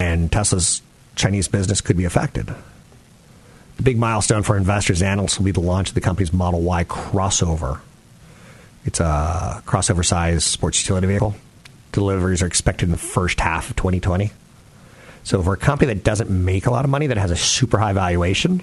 and 0.00 0.30
Tesla's 0.30 0.82
Chinese 1.14 1.48
business 1.48 1.80
could 1.80 1.96
be 1.96 2.04
affected. 2.04 2.54
The 3.76 3.82
big 3.82 3.98
milestone 3.98 4.42
for 4.42 4.56
investors 4.56 5.02
and 5.02 5.10
analysts 5.10 5.38
will 5.38 5.44
be 5.44 5.50
the 5.50 5.60
launch 5.60 5.90
of 5.90 5.94
the 5.94 6.00
company's 6.00 6.32
Model 6.32 6.62
Y 6.62 6.84
crossover. 6.84 7.80
It's 8.84 9.00
a 9.00 9.62
crossover 9.66 10.04
size 10.04 10.44
sports 10.44 10.80
utility 10.82 11.08
vehicle. 11.08 11.34
Deliveries 11.92 12.42
are 12.42 12.46
expected 12.46 12.86
in 12.86 12.92
the 12.92 12.98
first 12.98 13.40
half 13.40 13.70
of 13.70 13.76
2020. 13.76 14.30
So, 15.24 15.42
for 15.42 15.54
a 15.54 15.56
company 15.56 15.92
that 15.92 16.04
doesn't 16.04 16.30
make 16.30 16.66
a 16.66 16.70
lot 16.70 16.84
of 16.84 16.90
money, 16.90 17.08
that 17.08 17.16
has 17.16 17.32
a 17.32 17.36
super 17.36 17.78
high 17.78 17.92
valuation, 17.92 18.62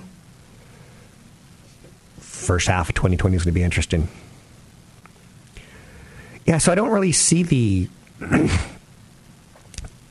first 2.19 2.67
half 2.67 2.89
of 2.89 2.95
2020 2.95 3.35
is 3.35 3.43
going 3.43 3.53
to 3.53 3.59
be 3.59 3.63
interesting. 3.63 4.07
Yeah, 6.45 6.57
so 6.57 6.71
I 6.71 6.75
don't 6.75 6.89
really 6.89 7.11
see 7.11 7.43
the 7.43 7.89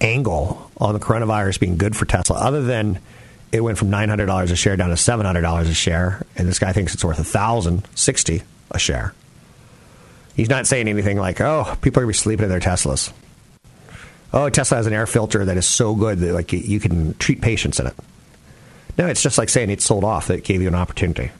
angle 0.02 0.70
on 0.76 0.94
the 0.94 1.00
coronavirus 1.00 1.60
being 1.60 1.76
good 1.76 1.96
for 1.96 2.04
Tesla, 2.04 2.38
other 2.38 2.62
than 2.62 2.98
it 3.52 3.60
went 3.60 3.78
from 3.78 3.90
nine 3.90 4.08
hundred 4.08 4.26
dollars 4.26 4.50
a 4.50 4.56
share 4.56 4.76
down 4.76 4.90
to 4.90 4.96
seven 4.96 5.24
hundred 5.24 5.42
dollars 5.42 5.68
a 5.68 5.74
share, 5.74 6.26
and 6.36 6.48
this 6.48 6.58
guy 6.58 6.72
thinks 6.72 6.94
it's 6.94 7.04
worth 7.04 7.18
a 7.18 7.24
thousand 7.24 7.86
sixty 7.94 8.42
a 8.70 8.78
share. 8.78 9.14
He's 10.34 10.48
not 10.48 10.66
saying 10.66 10.88
anything 10.88 11.18
like, 11.18 11.40
"Oh, 11.40 11.76
people 11.82 12.00
are 12.00 12.04
gonna 12.04 12.12
be 12.12 12.14
sleeping 12.14 12.44
in 12.44 12.50
their 12.50 12.60
Teslas." 12.60 13.12
Oh, 14.32 14.48
Tesla 14.48 14.78
has 14.78 14.86
an 14.86 14.94
air 14.94 15.06
filter 15.06 15.44
that 15.44 15.58
is 15.58 15.68
so 15.68 15.94
good 15.94 16.18
that 16.20 16.32
like 16.32 16.52
you 16.52 16.80
can 16.80 17.14
treat 17.14 17.42
patients 17.42 17.78
in 17.78 17.86
it. 17.86 17.94
No, 18.96 19.06
it's 19.06 19.22
just 19.22 19.38
like 19.38 19.48
saying 19.48 19.70
it 19.70 19.82
sold 19.82 20.04
off 20.04 20.28
that 20.28 20.44
gave 20.44 20.62
you 20.62 20.68
an 20.68 20.74
opportunity. 20.74 21.30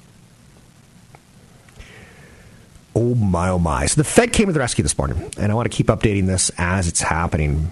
Oh 2.95 3.15
my, 3.15 3.49
oh 3.49 3.59
my. 3.59 3.87
So 3.87 4.03
the 4.03 4.05
Fed 4.05 4.35
came 4.35 4.49
to 4.49 4.53
the 4.53 4.59
rescue 4.59 4.83
this 4.83 4.99
morning, 4.99 5.31
and 5.39 5.51
I 5.51 5.55
want 5.55 5.71
to 5.71 5.75
keep 5.75 5.87
updating 5.87 6.27
this 6.27 6.51
as 6.59 6.89
it's 6.89 7.01
happening 7.01 7.71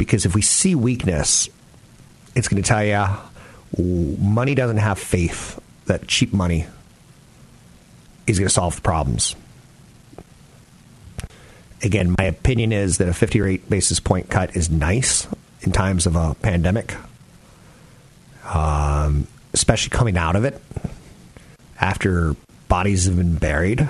because 0.00 0.24
if 0.24 0.34
we 0.34 0.40
see 0.40 0.74
weakness, 0.74 1.50
it's 2.34 2.48
going 2.48 2.62
to 2.62 2.66
tell 2.66 2.82
you 2.82 4.16
money 4.18 4.54
doesn't 4.54 4.78
have 4.78 4.98
faith 4.98 5.60
that 5.84 6.08
cheap 6.08 6.32
money 6.32 6.66
is 8.26 8.38
going 8.38 8.48
to 8.48 8.52
solve 8.54 8.76
the 8.76 8.80
problems. 8.80 9.36
Again, 11.82 12.14
my 12.16 12.24
opinion 12.24 12.72
is 12.72 12.96
that 12.96 13.08
a 13.08 13.12
50 13.12 13.42
rate 13.42 13.68
basis 13.68 14.00
point 14.00 14.30
cut 14.30 14.56
is 14.56 14.70
nice 14.70 15.28
in 15.60 15.70
times 15.70 16.06
of 16.06 16.16
a 16.16 16.34
pandemic, 16.36 16.94
um, 18.46 19.26
especially 19.52 19.90
coming 19.90 20.16
out 20.16 20.34
of 20.34 20.46
it 20.46 20.58
after 21.78 22.34
bodies 22.68 23.04
have 23.04 23.18
been 23.18 23.36
buried. 23.36 23.86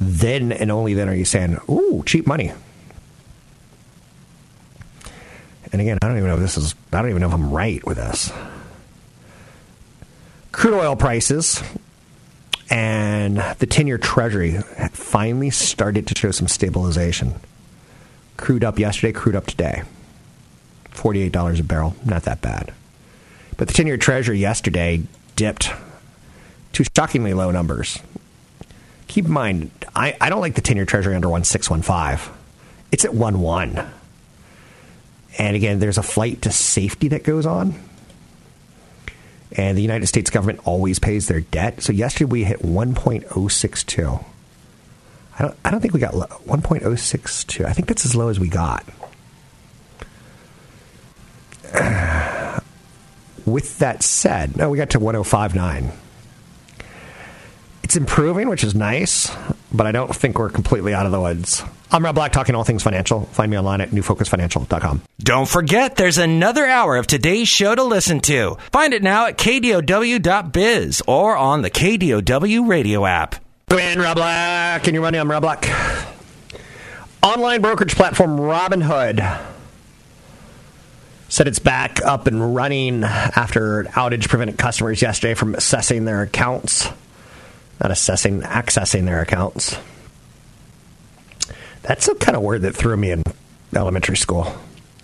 Then 0.00 0.52
and 0.52 0.70
only 0.70 0.94
then 0.94 1.08
are 1.08 1.14
you 1.14 1.24
saying, 1.24 1.58
"Ooh, 1.68 2.04
cheap 2.06 2.28
money." 2.28 2.52
And 5.72 5.80
again, 5.80 5.98
I 6.02 6.08
don't 6.08 6.18
even 6.18 6.28
know 6.28 6.34
if 6.34 6.40
this 6.40 6.58
is. 6.58 6.74
I 6.92 7.00
don't 7.00 7.10
even 7.10 7.22
know 7.22 7.28
if 7.28 7.34
I'm 7.34 7.50
right 7.50 7.84
with 7.86 7.96
this. 7.96 8.30
Crude 10.52 10.74
oil 10.74 10.96
prices 10.96 11.62
and 12.70 13.38
the 13.58 13.66
10 13.66 13.86
year 13.86 13.98
treasury 13.98 14.58
finally 14.92 15.50
started 15.50 16.06
to 16.06 16.18
show 16.18 16.30
some 16.30 16.48
stabilization. 16.48 17.34
Crude 18.36 18.64
up 18.64 18.78
yesterday, 18.78 19.12
crude 19.12 19.36
up 19.36 19.46
today. 19.46 19.82
$48 20.92 21.60
a 21.60 21.62
barrel, 21.62 21.96
not 22.04 22.24
that 22.24 22.42
bad. 22.42 22.72
But 23.56 23.68
the 23.68 23.74
10 23.74 23.86
year 23.86 23.96
treasury 23.96 24.38
yesterday 24.38 25.02
dipped 25.36 25.70
to 26.72 26.84
shockingly 26.84 27.34
low 27.34 27.50
numbers. 27.50 27.98
Keep 29.08 29.26
in 29.26 29.32
mind, 29.32 29.70
I, 29.94 30.16
I 30.20 30.30
don't 30.30 30.40
like 30.40 30.54
the 30.54 30.60
10 30.60 30.76
year 30.76 30.86
treasury 30.86 31.14
under 31.14 31.28
1615. 31.28 32.34
It's 32.90 33.04
at 33.04 33.14
1 33.14 33.40
1. 33.40 33.92
And 35.38 35.56
again, 35.56 35.78
there's 35.78 35.98
a 35.98 36.02
flight 36.02 36.42
to 36.42 36.52
safety 36.52 37.08
that 37.08 37.24
goes 37.24 37.46
on 37.46 37.74
and 39.56 39.76
the 39.76 39.82
United 39.82 40.06
States 40.06 40.30
government 40.30 40.60
always 40.64 40.98
pays 40.98 41.28
their 41.28 41.40
debt. 41.40 41.82
So 41.82 41.92
yesterday 41.92 42.30
we 42.30 42.44
hit 42.44 42.60
1.062. 42.60 44.24
I 45.38 45.42
don't, 45.42 45.56
I 45.64 45.70
don't 45.70 45.80
think 45.80 45.94
we 45.94 46.00
got 46.00 46.14
1.062. 46.14 47.64
I 47.64 47.72
think 47.72 47.88
that's 47.88 48.04
as 48.04 48.14
low 48.14 48.28
as 48.28 48.38
we 48.38 48.48
got. 48.48 48.84
with 53.46 53.78
that 53.78 54.02
said, 54.02 54.56
no, 54.56 54.70
we 54.70 54.78
got 54.78 54.90
to 54.90 55.00
105.9. 55.00 55.90
It's 57.82 57.96
improving, 57.96 58.48
which 58.48 58.64
is 58.64 58.74
nice, 58.74 59.34
but 59.72 59.86
I 59.86 59.92
don't 59.92 60.14
think 60.14 60.38
we're 60.38 60.50
completely 60.50 60.94
out 60.94 61.06
of 61.06 61.12
the 61.12 61.20
woods. 61.20 61.62
I'm 61.92 62.02
Rob 62.02 62.14
Black, 62.14 62.32
talking 62.32 62.54
all 62.54 62.64
things 62.64 62.82
financial. 62.82 63.26
Find 63.26 63.50
me 63.50 63.58
online 63.58 63.82
at 63.82 63.90
newfocusfinancial.com. 63.90 65.02
Don't 65.18 65.46
forget, 65.46 65.96
there's 65.96 66.16
another 66.16 66.66
hour 66.66 66.96
of 66.96 67.06
today's 67.06 67.48
show 67.48 67.74
to 67.74 67.82
listen 67.84 68.20
to. 68.20 68.56
Find 68.72 68.94
it 68.94 69.02
now 69.02 69.26
at 69.26 69.36
kdow.biz 69.36 71.02
or 71.06 71.36
on 71.36 71.60
the 71.60 71.70
KDOW 71.70 72.66
radio 72.66 73.04
app. 73.04 73.34
And 73.68 74.00
Rob 74.00 74.16
Black, 74.16 74.86
and 74.86 74.94
you're 74.94 75.02
running. 75.02 75.20
I'm 75.20 75.30
Rob 75.30 75.42
Black. 75.42 75.68
Online 77.22 77.60
brokerage 77.60 77.94
platform 77.94 78.38
Robinhood 78.38 79.40
said 81.28 81.46
it's 81.46 81.58
back 81.58 82.00
up 82.02 82.26
and 82.26 82.54
running 82.54 83.04
after 83.04 83.80
an 83.80 83.86
outage 83.88 84.28
prevented 84.28 84.58
customers 84.58 85.00
yesterday 85.02 85.34
from 85.34 85.54
assessing 85.54 86.04
their 86.06 86.22
accounts. 86.22 86.88
Not 87.80 87.90
assessing, 87.90 88.42
accessing 88.42 89.04
their 89.04 89.20
accounts. 89.20 89.78
That's 91.82 92.06
the 92.06 92.14
kind 92.14 92.36
of 92.36 92.42
word 92.42 92.62
that 92.62 92.74
threw 92.74 92.96
me 92.96 93.10
in 93.10 93.24
elementary 93.74 94.16
school. 94.16 94.52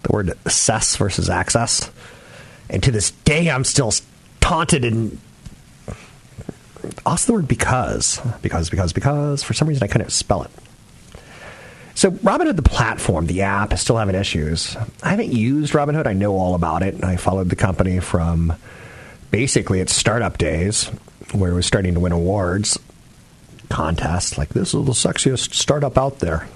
The 0.02 0.12
word 0.12 0.38
assess 0.44 0.96
versus 0.96 1.28
access. 1.28 1.90
And 2.70 2.82
to 2.82 2.90
this 2.90 3.10
day, 3.10 3.50
I'm 3.50 3.64
still 3.64 3.92
taunted 4.40 4.84
and 4.84 5.18
also 7.04 7.26
the 7.26 7.32
word 7.34 7.48
because. 7.48 8.20
Because, 8.42 8.70
because, 8.70 8.92
because. 8.92 9.42
For 9.42 9.54
some 9.54 9.68
reason, 9.68 9.82
I 9.82 9.88
couldn't 9.88 10.10
spell 10.12 10.42
it. 10.42 10.50
So, 11.94 12.12
Robinhood, 12.12 12.54
the 12.54 12.62
platform, 12.62 13.26
the 13.26 13.42
app, 13.42 13.72
is 13.72 13.80
still 13.80 13.96
having 13.96 14.14
issues. 14.14 14.76
I 15.02 15.10
haven't 15.10 15.32
used 15.32 15.72
Robinhood. 15.72 16.06
I 16.06 16.12
know 16.12 16.36
all 16.36 16.54
about 16.54 16.84
it. 16.84 17.02
I 17.02 17.16
followed 17.16 17.50
the 17.50 17.56
company 17.56 17.98
from 17.98 18.54
basically 19.32 19.80
its 19.80 19.92
startup 19.92 20.38
days, 20.38 20.84
where 21.32 21.50
it 21.50 21.54
was 21.54 21.66
starting 21.66 21.94
to 21.94 22.00
win 22.00 22.12
awards, 22.12 22.78
contests. 23.68 24.38
Like, 24.38 24.50
this 24.50 24.74
is 24.74 24.84
the 24.84 24.92
sexiest 24.92 25.54
startup 25.54 25.98
out 25.98 26.20
there. 26.20 26.46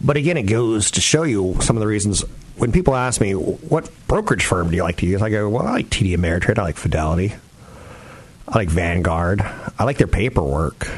But 0.00 0.16
again, 0.16 0.36
it 0.36 0.44
goes 0.44 0.90
to 0.92 1.00
show 1.00 1.22
you 1.22 1.56
some 1.60 1.76
of 1.76 1.80
the 1.80 1.86
reasons 1.86 2.22
when 2.56 2.72
people 2.72 2.94
ask 2.94 3.20
me, 3.20 3.32
what 3.32 3.90
brokerage 4.08 4.44
firm 4.44 4.70
do 4.70 4.76
you 4.76 4.82
like 4.82 4.98
to 4.98 5.06
use? 5.06 5.22
I 5.22 5.30
go, 5.30 5.48
well, 5.48 5.66
I 5.66 5.72
like 5.72 5.90
TD 5.90 6.16
Ameritrade. 6.16 6.58
I 6.58 6.62
like 6.62 6.76
Fidelity. 6.76 7.34
I 8.48 8.58
like 8.58 8.68
Vanguard. 8.68 9.42
I 9.78 9.84
like 9.84 9.98
their 9.98 10.06
paperwork. 10.06 10.88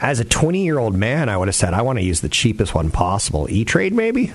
As 0.00 0.20
a 0.20 0.24
20 0.24 0.64
year 0.64 0.78
old 0.78 0.94
man, 0.94 1.28
I 1.28 1.36
would 1.36 1.48
have 1.48 1.54
said, 1.54 1.74
I 1.74 1.82
want 1.82 1.98
to 1.98 2.04
use 2.04 2.20
the 2.20 2.28
cheapest 2.28 2.74
one 2.74 2.90
possible. 2.90 3.48
E 3.50 3.64
Trade, 3.64 3.92
maybe? 3.92 4.32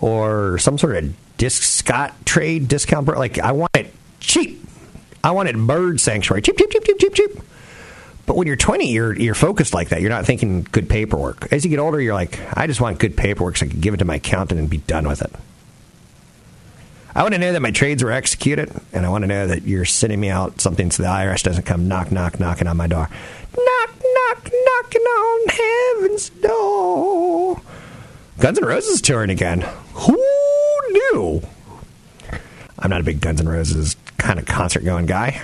or 0.00 0.58
some 0.58 0.78
sort 0.78 0.96
of 0.96 1.14
disc 1.36 1.62
Scott 1.62 2.14
trade 2.24 2.68
discount. 2.68 3.06
Like 3.06 3.38
I 3.38 3.52
want 3.52 3.74
it 3.76 3.92
cheap. 4.20 4.62
I 5.22 5.32
want 5.32 5.48
it 5.48 5.56
bird 5.56 6.00
sanctuary. 6.00 6.42
Cheap, 6.42 6.58
cheap, 6.58 6.70
cheap, 6.70 6.84
cheap, 6.84 6.98
cheap, 6.98 7.14
cheap. 7.14 7.30
But 8.26 8.36
when 8.36 8.48
you're 8.48 8.56
20, 8.56 8.90
you're 8.90 9.16
you're 9.16 9.34
focused 9.34 9.72
like 9.72 9.90
that. 9.90 10.00
You're 10.00 10.10
not 10.10 10.26
thinking 10.26 10.66
good 10.72 10.88
paperwork. 10.88 11.52
As 11.52 11.64
you 11.64 11.70
get 11.70 11.78
older, 11.78 12.00
you're 12.00 12.14
like, 12.14 12.40
I 12.56 12.66
just 12.66 12.80
want 12.80 12.98
good 12.98 13.16
paperwork 13.16 13.56
so 13.56 13.66
I 13.66 13.68
can 13.68 13.80
give 13.80 13.94
it 13.94 13.98
to 13.98 14.04
my 14.04 14.16
accountant 14.16 14.58
and 14.58 14.68
be 14.68 14.78
done 14.78 15.06
with 15.06 15.22
it. 15.22 15.32
I 17.14 17.22
want 17.22 17.32
to 17.32 17.40
know 17.40 17.52
that 17.52 17.62
my 17.62 17.70
trades 17.70 18.02
were 18.04 18.12
executed, 18.12 18.70
and 18.92 19.06
I 19.06 19.08
want 19.08 19.22
to 19.22 19.28
know 19.28 19.46
that 19.46 19.62
you're 19.62 19.86
sending 19.86 20.20
me 20.20 20.28
out 20.28 20.60
something 20.60 20.90
so 20.90 21.02
the 21.02 21.08
IRS 21.08 21.42
doesn't 21.42 21.64
come 21.64 21.88
knock, 21.88 22.12
knock, 22.12 22.38
knocking 22.38 22.66
on 22.66 22.76
my 22.76 22.86
door. 22.86 23.08
Knock, 23.56 23.90
knock, 24.02 24.50
knocking 24.52 25.00
on 25.00 25.48
heaven's 25.48 26.28
door. 26.28 27.62
Guns 28.38 28.58
N' 28.58 28.66
Roses 28.66 29.00
touring 29.00 29.30
again. 29.30 29.62
Who 29.94 30.22
knew? 30.90 31.42
I'm 32.78 32.90
not 32.90 33.00
a 33.00 33.04
big 33.04 33.22
Guns 33.22 33.40
N' 33.40 33.48
Roses 33.48 33.96
kind 34.18 34.38
of 34.38 34.44
concert 34.44 34.84
going 34.84 35.06
guy. 35.06 35.40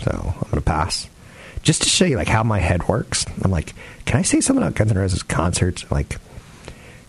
So 0.00 0.34
Pass. 0.78 1.08
Just 1.62 1.82
to 1.82 1.88
show 1.88 2.04
you 2.04 2.16
like 2.16 2.28
how 2.28 2.44
my 2.44 2.60
head 2.60 2.86
works. 2.86 3.26
I'm 3.42 3.50
like, 3.50 3.74
can 4.04 4.18
I 4.18 4.22
say 4.22 4.40
something 4.40 4.62
about 4.62 4.76
Guns 4.76 4.92
N' 4.92 4.98
Roses 4.98 5.24
concerts? 5.24 5.90
Like, 5.90 6.18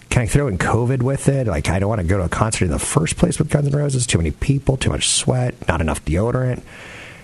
can 0.09 0.23
I 0.23 0.25
throw 0.25 0.47
in 0.47 0.57
COVID 0.57 1.03
with 1.03 1.29
it? 1.29 1.45
Like, 1.45 1.69
I 1.69 1.77
don't 1.77 1.87
want 1.87 2.01
to 2.01 2.07
go 2.07 2.17
to 2.17 2.23
a 2.23 2.29
concert 2.29 2.65
in 2.65 2.71
the 2.71 2.79
first 2.79 3.15
place 3.15 3.37
with 3.37 3.51
Guns 3.51 3.67
N' 3.67 3.79
Roses. 3.79 4.07
Too 4.07 4.17
many 4.17 4.31
people, 4.31 4.75
too 4.75 4.89
much 4.89 5.07
sweat, 5.07 5.67
not 5.67 5.81
enough 5.81 6.03
deodorant. 6.03 6.57
And 6.57 6.65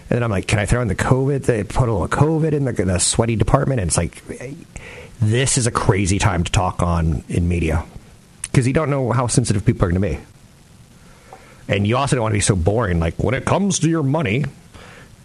then 0.10 0.24
I'm 0.24 0.30
like, 0.30 0.46
can 0.46 0.60
I 0.60 0.68
throw 0.68 0.84
in 0.84 0.88
the 0.88 0.96
COVID? 0.96 1.46
They 1.46 1.64
put 1.64 1.90
a 1.90 1.92
little 1.92 2.08
COVID 2.08 2.54
in 2.54 2.66
the, 2.66 2.74
the 2.74 3.00
sweaty 3.00 3.36
department. 3.36 3.82
And 3.82 3.88
it's 3.88 3.98
like, 3.98 4.24
this 5.20 5.58
is 5.58 5.66
a 5.66 5.72
crazy 5.72 6.20
time 6.20 6.44
to 6.44 6.52
talk 6.52 6.84
on 6.84 7.24
in 7.28 7.48
media 7.48 7.84
because 8.44 8.68
you 8.68 8.74
don't 8.74 8.92
know 8.92 9.12
how 9.12 9.26
sensitive 9.26 9.66
people 9.66 9.88
are 9.88 9.92
going 9.92 10.00
to 10.00 10.08
be. 10.10 10.20
And 11.68 11.88
you 11.88 11.98
also 11.98 12.16
don't 12.16 12.22
want 12.22 12.34
to 12.34 12.38
be 12.38 12.42
so 12.42 12.56
boring. 12.56 13.00
Like, 13.00 13.16
when 13.16 13.34
it 13.34 13.46
comes 13.46 13.80
to 13.80 13.90
your 13.90 14.04
money, 14.04 14.46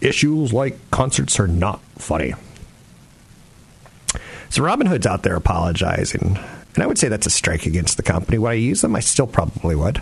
issues 0.01 0.51
like 0.51 0.91
concerts 0.91 1.39
are 1.39 1.47
not 1.47 1.79
funny. 1.97 2.33
So 4.49 4.63
Robinhood's 4.63 5.07
out 5.07 5.23
there 5.23 5.35
apologizing 5.35 6.37
and 6.73 6.83
I 6.83 6.87
would 6.87 6.97
say 6.97 7.09
that's 7.09 7.27
a 7.27 7.31
strike 7.31 7.65
against 7.65 7.97
the 7.97 8.03
company. 8.03 8.37
Would 8.37 8.49
I 8.49 8.53
use 8.53 8.81
them? 8.81 8.95
I 8.95 9.01
still 9.01 9.27
probably 9.27 9.75
would. 9.75 10.01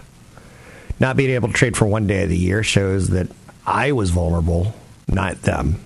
Not 0.99 1.17
being 1.17 1.31
able 1.31 1.47
to 1.47 1.53
trade 1.53 1.77
for 1.77 1.85
one 1.85 2.07
day 2.07 2.23
of 2.23 2.29
the 2.29 2.37
year 2.37 2.61
shows 2.63 3.09
that 3.09 3.29
I 3.65 3.91
was 3.93 4.11
vulnerable, 4.11 4.73
not 5.07 5.41
them. 5.41 5.79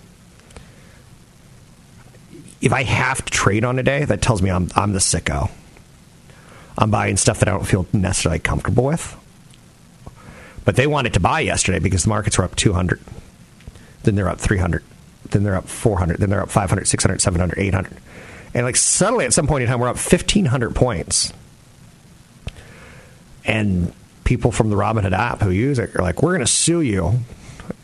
If 2.62 2.74
I 2.74 2.84
have 2.84 3.24
to 3.24 3.32
trade 3.32 3.64
on 3.64 3.80
a 3.80 3.84
day, 3.84 4.06
that 4.06 4.22
tells 4.22 4.42
me 4.42 4.50
I'm, 4.50 4.70
I'm 4.76 4.94
the 4.94 5.00
sicko. 5.00 5.52
I'm 6.78 6.92
buying 6.92 7.18
stuff 7.18 7.40
that 7.40 7.48
I 7.48 7.52
don't 7.52 7.68
feel 7.68 7.86
necessarily 7.94 8.40
comfortable 8.40 8.86
with. 8.86 9.18
But 10.66 10.76
they 10.76 10.88
wanted 10.88 11.14
to 11.14 11.20
buy 11.20 11.42
yesterday 11.42 11.80
because 11.80 12.04
the 12.04 12.10
markets 12.10 12.38
were 12.38 12.46
up 12.46 12.56
200. 12.56 13.00
Then 14.04 14.16
they're 14.16 14.30
up 14.30 14.40
300. 14.40 14.84
Then 15.30 15.44
they're 15.44 15.56
up 15.56 15.68
400. 15.68 16.20
Then 16.20 16.30
they're 16.30 16.42
up 16.42 16.50
500, 16.50 16.88
600, 16.88 17.22
700, 17.22 17.58
800. 17.58 17.98
And 18.54 18.66
like 18.66 18.76
suddenly 18.76 19.26
at 19.26 19.34
some 19.34 19.48
point 19.48 19.64
in 19.64 19.70
time, 19.70 19.80
we're 19.80 19.88
up 19.88 19.96
1,500 19.96 20.76
points. 20.76 21.34
And 23.46 23.94
people 24.24 24.52
from 24.52 24.70
the 24.70 24.76
Robinhood 24.76 25.14
app 25.14 25.42
who 25.42 25.52
use 25.52 25.80
it 25.80 25.96
are 25.96 26.02
like, 26.02 26.22
we're 26.22 26.34
going 26.34 26.46
to 26.46 26.52
sue 26.52 26.82
you. 26.82 27.20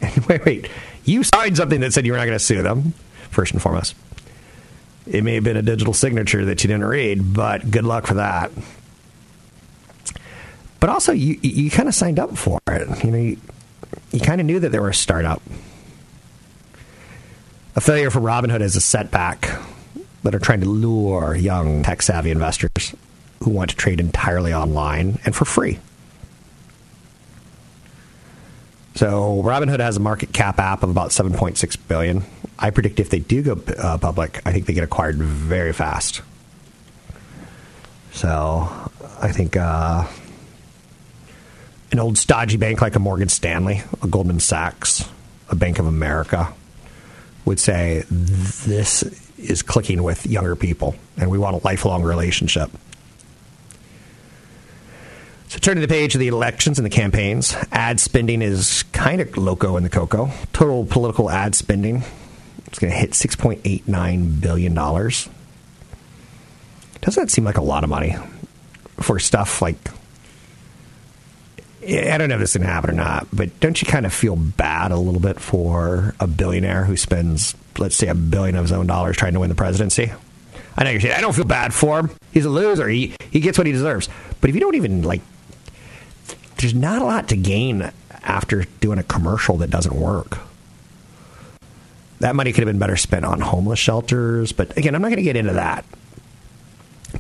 wait, 0.27 0.45
wait. 0.45 0.69
You 1.05 1.23
signed 1.23 1.57
something 1.57 1.79
that 1.81 1.93
said 1.93 2.05
you 2.05 2.11
were 2.11 2.17
not 2.17 2.25
going 2.25 2.37
to 2.37 2.43
sue 2.43 2.61
them, 2.61 2.93
first 3.29 3.53
and 3.53 3.61
foremost. 3.61 3.95
It 5.07 5.23
may 5.23 5.35
have 5.35 5.43
been 5.43 5.57
a 5.57 5.61
digital 5.61 5.93
signature 5.93 6.45
that 6.45 6.63
you 6.63 6.67
didn't 6.67 6.85
read, 6.85 7.33
but 7.33 7.71
good 7.71 7.83
luck 7.83 8.05
for 8.05 8.15
that. 8.15 8.51
But 10.79 10.89
also, 10.89 11.11
you, 11.11 11.39
you 11.41 11.71
kind 11.71 11.89
of 11.89 11.95
signed 11.95 12.19
up 12.19 12.37
for 12.37 12.59
it. 12.67 13.03
You 13.03 13.11
know, 13.11 13.17
you, 13.17 13.37
you 14.11 14.19
kind 14.19 14.39
of 14.39 14.45
knew 14.45 14.59
that 14.59 14.69
they 14.69 14.79
were 14.79 14.89
a 14.89 14.93
startup. 14.93 15.41
A 17.75 17.81
failure 17.81 18.09
for 18.09 18.19
Robinhood 18.19 18.61
is 18.61 18.75
a 18.75 18.81
setback 18.81 19.59
that 20.23 20.33
are 20.33 20.39
trying 20.39 20.61
to 20.61 20.69
lure 20.69 21.35
young 21.35 21.83
tech 21.83 22.01
savvy 22.01 22.31
investors 22.31 22.95
who 23.43 23.51
want 23.51 23.69
to 23.69 23.75
trade 23.75 23.99
entirely 23.99 24.53
online 24.53 25.19
and 25.23 25.35
for 25.35 25.45
free. 25.45 25.79
So 28.95 29.41
Robinhood 29.45 29.79
has 29.79 29.97
a 29.97 29.99
market 29.99 30.33
cap 30.33 30.59
app 30.59 30.83
of 30.83 30.89
about 30.89 31.11
7.6 31.11 31.77
billion. 31.87 32.23
I 32.57 32.71
predict 32.71 32.99
if 32.99 33.11
they 33.11 33.19
do 33.19 33.41
go 33.43 33.61
uh, 33.77 33.97
public, 33.97 34.41
I 34.45 34.51
think 34.51 34.65
they 34.65 34.73
get 34.73 34.83
acquired 34.83 35.17
very 35.17 35.71
fast. 35.71 36.21
So 38.11 38.67
I 39.21 39.31
think 39.31 39.55
uh, 39.55 40.05
an 41.91 41.99
old 41.99 42.17
stodgy 42.17 42.57
bank 42.57 42.81
like 42.81 42.95
a 42.95 42.99
Morgan 42.99 43.29
Stanley, 43.29 43.83
a 44.01 44.07
Goldman 44.07 44.39
Sachs, 44.39 45.07
a 45.49 45.55
Bank 45.55 45.79
of 45.79 45.85
America 45.85 46.53
would 47.45 47.59
say 47.59 48.03
this 48.09 49.03
is 49.37 49.61
clicking 49.61 50.03
with 50.03 50.25
younger 50.25 50.55
people, 50.55 50.95
and 51.17 51.29
we 51.29 51.37
want 51.37 51.61
a 51.61 51.65
lifelong 51.65 52.03
relationship. 52.03 52.69
So, 55.47 55.57
turning 55.57 55.81
the 55.81 55.87
page 55.87 56.13
of 56.13 56.19
the 56.19 56.27
elections 56.27 56.77
and 56.77 56.85
the 56.85 56.91
campaigns, 56.91 57.55
ad 57.71 57.99
spending 57.99 58.41
is 58.43 58.83
kind 58.91 59.19
of 59.19 59.35
loco 59.35 59.77
in 59.77 59.83
the 59.83 59.89
cocoa. 59.89 60.29
Total 60.53 60.85
political 60.85 61.29
ad 61.29 61.55
spending 61.55 62.03
is 62.71 62.77
going 62.77 62.93
to 62.93 62.99
hit 62.99 63.11
$6.89 63.11 64.41
billion. 64.41 64.73
Doesn't 64.75 65.31
that 67.01 67.31
seem 67.31 67.45
like 67.45 67.57
a 67.57 67.63
lot 67.63 67.83
of 67.83 67.89
money 67.89 68.15
for 68.99 69.17
stuff 69.19 69.61
like. 69.61 69.77
I 71.89 72.17
don't 72.17 72.29
know 72.29 72.35
if 72.35 72.41
this 72.41 72.51
is 72.51 72.57
going 72.57 72.67
to 72.67 72.73
happen 72.73 72.91
or 72.91 72.93
not, 72.93 73.27
but 73.33 73.59
don't 73.59 73.81
you 73.81 73.87
kind 73.87 74.05
of 74.05 74.13
feel 74.13 74.35
bad 74.35 74.91
a 74.91 74.97
little 74.97 75.19
bit 75.19 75.39
for 75.39 76.15
a 76.19 76.27
billionaire 76.27 76.85
who 76.85 76.95
spends 76.97 77.55
let's 77.79 77.95
say, 77.95 78.07
a 78.07 78.15
billion 78.15 78.55
of 78.55 78.65
his 78.65 78.71
own 78.71 78.87
dollars 78.87 79.17
trying 79.17 79.33
to 79.33 79.39
win 79.39 79.49
the 79.49 79.55
presidency. 79.55 80.11
I 80.77 80.83
know 80.83 80.91
you're 80.91 81.01
saying, 81.01 81.15
I 81.15 81.21
don't 81.21 81.35
feel 81.35 81.45
bad 81.45 81.73
for 81.73 81.99
him. 81.99 82.11
He's 82.31 82.45
a 82.45 82.49
loser. 82.49 82.87
He, 82.87 83.13
he 83.31 83.39
gets 83.39 83.57
what 83.57 83.67
he 83.67 83.73
deserves. 83.73 84.07
But 84.39 84.49
if 84.49 84.55
you 84.55 84.61
don't 84.61 84.75
even, 84.75 85.01
like, 85.03 85.21
there's 86.57 86.73
not 86.73 87.01
a 87.01 87.05
lot 87.05 87.29
to 87.29 87.37
gain 87.37 87.91
after 88.23 88.65
doing 88.79 88.99
a 88.99 89.03
commercial 89.03 89.57
that 89.57 89.69
doesn't 89.69 89.95
work. 89.95 90.37
That 92.19 92.35
money 92.35 92.51
could 92.51 92.61
have 92.61 92.67
been 92.67 92.79
better 92.79 92.97
spent 92.97 93.25
on 93.25 93.39
homeless 93.39 93.79
shelters. 93.79 94.51
But 94.51 94.77
again, 94.77 94.93
I'm 94.93 95.01
not 95.01 95.07
going 95.07 95.17
to 95.17 95.23
get 95.23 95.37
into 95.37 95.53
that. 95.53 95.85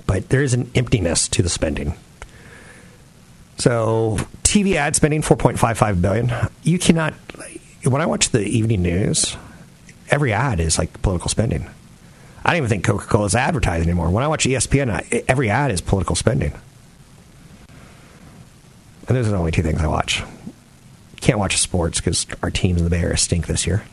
But 0.05 0.29
there 0.29 0.43
is 0.43 0.53
an 0.53 0.69
emptiness 0.75 1.27
to 1.29 1.41
the 1.41 1.49
spending. 1.49 1.95
So 3.57 4.17
TV 4.49 4.75
ad 4.75 4.95
spending 4.95 5.21
4.55 5.21 6.01
billion. 6.01 6.31
You 6.63 6.79
cannot. 6.79 7.13
When 7.83 8.01
I 8.01 8.07
watch 8.07 8.29
the 8.29 8.41
evening 8.41 8.81
news, 8.81 9.37
every 10.09 10.33
ad 10.33 10.59
is 10.59 10.79
like 10.79 11.01
political 11.03 11.29
spending. 11.29 11.69
I 12.43 12.49
don't 12.49 12.57
even 12.57 12.69
think 12.69 12.83
Coca 12.83 13.05
Cola 13.05 13.25
is 13.25 13.35
advertising 13.35 13.87
anymore. 13.87 14.09
When 14.09 14.23
I 14.23 14.27
watch 14.27 14.45
ESPN, 14.45 15.23
every 15.27 15.51
ad 15.51 15.69
is 15.69 15.81
political 15.81 16.15
spending. 16.15 16.53
And 19.07 19.17
those 19.17 19.27
are 19.27 19.31
the 19.31 19.37
only 19.37 19.51
two 19.51 19.61
things 19.61 19.81
I 19.81 19.87
watch. 19.87 20.23
Can't 21.21 21.37
watch 21.37 21.57
sports 21.57 21.99
because 21.99 22.25
our 22.41 22.49
teams 22.49 22.79
in 22.79 22.85
the 22.85 22.89
Bay 22.89 23.01
Area 23.01 23.17
stink 23.17 23.45
this 23.45 23.67
year. 23.67 23.83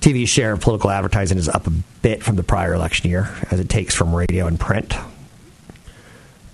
TV 0.00 0.28
share 0.28 0.52
of 0.52 0.60
political 0.60 0.90
advertising 0.90 1.38
is 1.38 1.48
up 1.48 1.66
a 1.66 1.70
bit 2.02 2.22
from 2.22 2.36
the 2.36 2.42
prior 2.42 2.74
election 2.74 3.08
year, 3.08 3.30
as 3.50 3.60
it 3.60 3.70
takes 3.70 3.94
from 3.94 4.14
radio 4.14 4.46
and 4.46 4.60
print. 4.60 4.94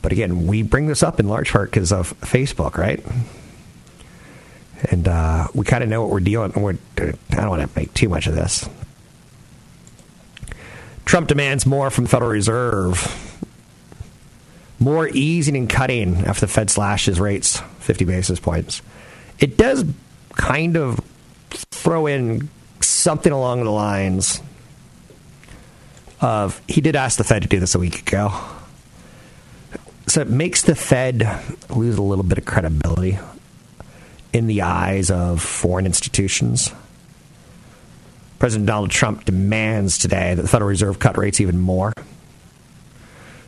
But 0.03 0.13
again, 0.13 0.47
we 0.47 0.63
bring 0.63 0.87
this 0.87 1.03
up 1.03 1.19
in 1.19 1.29
large 1.29 1.51
part 1.51 1.71
because 1.71 1.93
of 1.93 2.19
Facebook, 2.21 2.77
right? 2.77 3.05
and 4.91 5.09
uh, 5.09 5.49
we 5.55 5.65
kind 5.65 5.83
of 5.83 5.89
know 5.91 6.03
what 6.03 6.11
we're 6.11 6.21
dealing. 6.21 6.53
We're, 6.55 6.79
I 6.99 7.13
don't 7.31 7.51
want 7.51 7.63
to 7.63 7.79
make 7.79 7.93
too 7.95 8.09
much 8.09 8.27
of 8.27 8.35
this. 8.35 8.69
Trump 11.05 11.29
demands 11.29 11.67
more 11.67 11.91
from 11.91 12.05
the 12.05 12.11
Federal 12.11 12.31
Reserve, 12.31 13.45
more 14.79 15.09
easing 15.09 15.57
and 15.57 15.69
cutting 15.69 16.17
after 16.27 16.47
the 16.47 16.53
Fed 16.53 16.71
slashes 16.71 17.19
rates 17.19 17.61
50 17.81 18.05
basis 18.05 18.39
points. 18.39 18.83
It 19.39 19.57
does 19.57 19.85
kind 20.33 20.77
of 20.77 21.01
throw 21.51 22.07
in 22.07 22.49
something 22.81 23.33
along 23.33 23.65
the 23.65 23.71
lines 23.71 24.43
of 26.21 26.61
he 26.69 26.81
did 26.81 26.95
ask 26.95 27.17
the 27.17 27.25
Fed 27.25 27.43
to 27.43 27.49
do 27.49 27.59
this 27.59 27.75
a 27.75 27.79
week 27.79 28.01
ago. 28.01 28.33
So 30.09 30.23
it 30.23 30.31
makes 30.31 30.63
the 30.63 30.75
Fed 30.75 31.29
lose 31.69 31.99
a 31.99 32.03
little 32.03 32.25
bit 32.25 32.39
of 32.39 32.47
credibility 32.47 33.19
in 34.33 34.47
the 34.47 34.63
eyes 34.63 35.11
of 35.11 35.43
foreign 35.43 35.85
institutions. 35.85 36.73
President 38.39 38.67
Donald 38.67 38.91
Trump 38.91 39.27
demands 39.27 39.99
today 39.99 40.35
that 40.35 40.41
the 40.41 40.49
Federal 40.49 40.71
Reserve 40.71 40.99
cut 40.99 41.19
rates 41.19 41.43
even 41.43 41.59
more, 41.59 41.93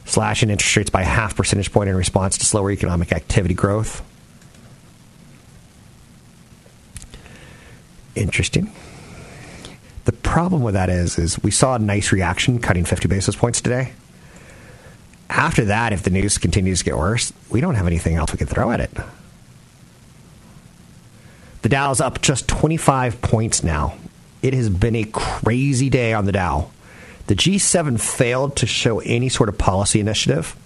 slashing 0.04 0.50
interest 0.50 0.76
rates 0.76 0.90
by 0.90 1.02
half 1.02 1.34
percentage 1.34 1.72
point 1.72 1.88
in 1.88 1.96
response 1.96 2.36
to 2.36 2.44
slower 2.44 2.70
economic 2.70 3.10
activity 3.10 3.54
growth. 3.54 4.02
Interesting. 8.14 8.70
The 10.04 10.12
problem 10.12 10.60
with 10.62 10.74
that 10.74 10.90
is, 10.90 11.18
is 11.18 11.42
we 11.42 11.52
saw 11.52 11.76
a 11.76 11.78
nice 11.78 12.12
reaction 12.12 12.58
cutting 12.58 12.84
50 12.84 13.08
basis 13.08 13.34
points 13.34 13.62
today. 13.62 13.92
After 15.30 15.66
that, 15.66 15.92
if 15.92 16.02
the 16.02 16.10
news 16.10 16.38
continues 16.38 16.80
to 16.80 16.84
get 16.84 16.98
worse, 16.98 17.32
we 17.50 17.60
don't 17.60 17.76
have 17.76 17.86
anything 17.86 18.16
else 18.16 18.32
we 18.32 18.38
can 18.38 18.48
throw 18.48 18.70
at 18.72 18.80
it. 18.80 18.90
The 21.62 21.68
Dow's 21.68 22.00
up 22.00 22.20
just 22.20 22.48
25 22.48 23.22
points 23.22 23.62
now. 23.62 23.94
It 24.42 24.54
has 24.54 24.68
been 24.68 24.96
a 24.96 25.04
crazy 25.04 25.88
day 25.88 26.12
on 26.14 26.24
the 26.24 26.32
Dow. 26.32 26.70
The 27.26 27.36
G7 27.36 28.00
failed 28.00 28.56
to 28.56 28.66
show 28.66 28.98
any 29.00 29.28
sort 29.28 29.48
of 29.48 29.56
policy 29.56 30.00
initiative 30.00 30.56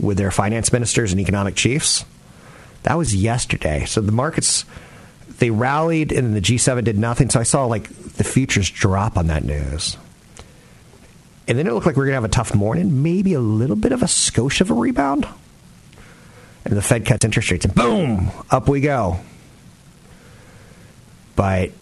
with 0.00 0.18
their 0.18 0.32
finance 0.32 0.72
ministers 0.72 1.12
and 1.12 1.20
economic 1.20 1.54
chiefs. 1.54 2.04
That 2.82 2.98
was 2.98 3.14
yesterday. 3.14 3.84
So 3.84 4.00
the 4.00 4.12
markets 4.12 4.64
they 5.38 5.50
rallied 5.50 6.12
and 6.12 6.34
the 6.34 6.40
G7 6.40 6.84
did 6.84 6.98
nothing. 6.98 7.30
So 7.30 7.40
I 7.40 7.44
saw 7.44 7.66
like 7.66 7.88
the 7.88 8.24
futures 8.24 8.70
drop 8.70 9.16
on 9.16 9.28
that 9.28 9.44
news. 9.44 9.96
And 11.46 11.58
then 11.58 11.66
it 11.66 11.72
looked 11.72 11.86
like 11.86 11.96
we 11.96 12.02
are 12.02 12.06
going 12.06 12.12
to 12.12 12.22
have 12.22 12.24
a 12.24 12.28
tough 12.28 12.54
morning, 12.54 13.02
maybe 13.02 13.34
a 13.34 13.40
little 13.40 13.76
bit 13.76 13.92
of 13.92 14.02
a 14.02 14.06
skosh 14.06 14.60
of 14.60 14.70
a 14.70 14.74
rebound. 14.74 15.28
And 16.64 16.74
the 16.74 16.82
Fed 16.82 17.04
cuts 17.04 17.24
interest 17.24 17.50
rates, 17.50 17.66
and 17.66 17.74
boom, 17.74 18.30
up 18.50 18.68
we 18.68 18.80
go. 18.80 19.20
But 21.36 21.72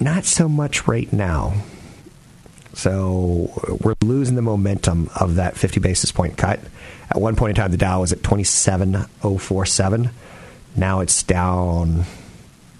not 0.00 0.24
so 0.24 0.48
much 0.48 0.88
right 0.88 1.12
now. 1.12 1.54
So 2.72 3.78
we're 3.82 3.94
losing 4.02 4.34
the 4.34 4.42
momentum 4.42 5.10
of 5.14 5.36
that 5.36 5.56
50 5.56 5.80
basis 5.80 6.10
point 6.10 6.36
cut. 6.36 6.60
At 7.10 7.20
one 7.20 7.36
point 7.36 7.50
in 7.50 7.56
time, 7.56 7.70
the 7.70 7.76
Dow 7.76 8.00
was 8.00 8.12
at 8.12 8.22
27,047. 8.22 10.10
Now 10.76 11.00
it's 11.00 11.22
down 11.22 12.04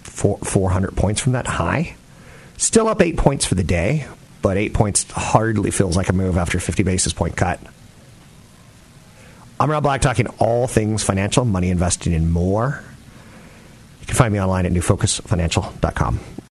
400 0.02 0.96
points 0.96 1.20
from 1.20 1.32
that 1.32 1.46
high. 1.46 1.96
Still 2.56 2.88
up 2.88 3.02
eight 3.02 3.16
points 3.16 3.44
for 3.44 3.54
the 3.54 3.62
day, 3.64 4.06
but 4.44 4.58
eight 4.58 4.74
points 4.74 5.10
hardly 5.10 5.70
feels 5.70 5.96
like 5.96 6.10
a 6.10 6.12
move 6.12 6.36
after 6.36 6.58
a 6.58 6.60
50 6.60 6.82
basis 6.82 7.14
point 7.14 7.34
cut. 7.34 7.58
I'm 9.58 9.70
Rob 9.70 9.84
Black 9.84 10.02
talking 10.02 10.26
all 10.38 10.66
things 10.66 11.02
financial, 11.02 11.46
money 11.46 11.70
investing, 11.70 12.12
and 12.12 12.30
more. 12.30 12.84
You 14.02 14.06
can 14.06 14.16
find 14.16 14.34
me 14.34 14.38
online 14.38 14.66
at 14.66 14.72
newfocusfinancial.com. 14.72 16.20